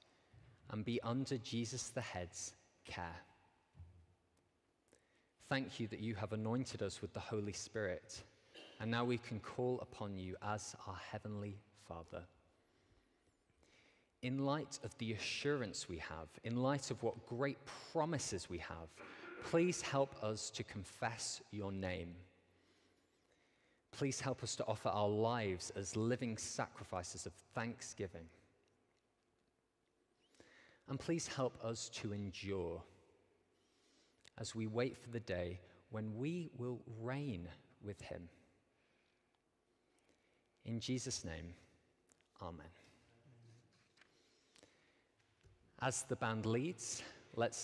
and 0.71 0.87
be 0.87 0.99
under 1.03 1.37
Jesus 1.37 1.91
the 1.91 2.01
head's 2.01 2.55
care. 2.87 3.21
Thank 5.51 5.79
you 5.79 5.87
that 5.89 6.01
you 6.01 6.15
have 6.15 6.33
anointed 6.33 6.81
us 6.81 7.03
with 7.03 7.13
the 7.13 7.21
Holy 7.21 7.53
Spirit, 7.53 8.23
and 8.81 8.91
now 8.91 9.05
we 9.05 9.19
can 9.19 9.39
call 9.39 9.81
upon 9.83 10.17
you 10.17 10.35
as 10.41 10.75
our 10.87 10.99
Heavenly 11.13 11.59
Father 11.87 12.25
in 14.23 14.45
light 14.45 14.79
of 14.83 14.97
the 14.99 15.13
assurance 15.13 15.89
we 15.89 15.99
have, 15.99 16.29
in 16.45 16.57
light 16.57 16.91
of 16.91 17.03
what 17.03 17.27
great 17.27 17.59
promises 17.93 18.51
we 18.51 18.59
have, 18.59 18.89
please 19.45 19.81
help 19.81 20.15
us 20.23 20.51
to 20.51 20.65
confess 20.65 21.41
your 21.51 21.71
name. 21.71 22.15
Please 23.93 24.21
help 24.21 24.43
us 24.43 24.57
to 24.57 24.67
offer 24.67 24.89
our 24.89 25.09
lives 25.09 25.71
as 25.77 25.97
living 25.97 26.37
sacrifices 26.37 27.27
of 27.27 27.33
thanksgiving. 27.55 28.27
And 30.89 30.99
please 30.99 31.27
help 31.27 31.63
us 31.65 31.89
to 31.91 32.13
endure 32.13 32.83
as 34.39 34.55
we 34.55 34.67
wait 34.67 34.97
for 34.97 35.11
the 35.11 35.21
day 35.21 35.61
when 35.91 36.17
we 36.17 36.51
will 36.57 36.81
reign 37.01 37.49
with 37.83 38.01
him. 38.01 38.29
In 40.65 40.81
Jesus' 40.81 41.25
name, 41.25 41.55
amen. 42.43 42.67
As 45.81 46.03
the 46.03 46.17
band 46.17 46.45
leads, 46.45 47.05
let's 47.37 47.57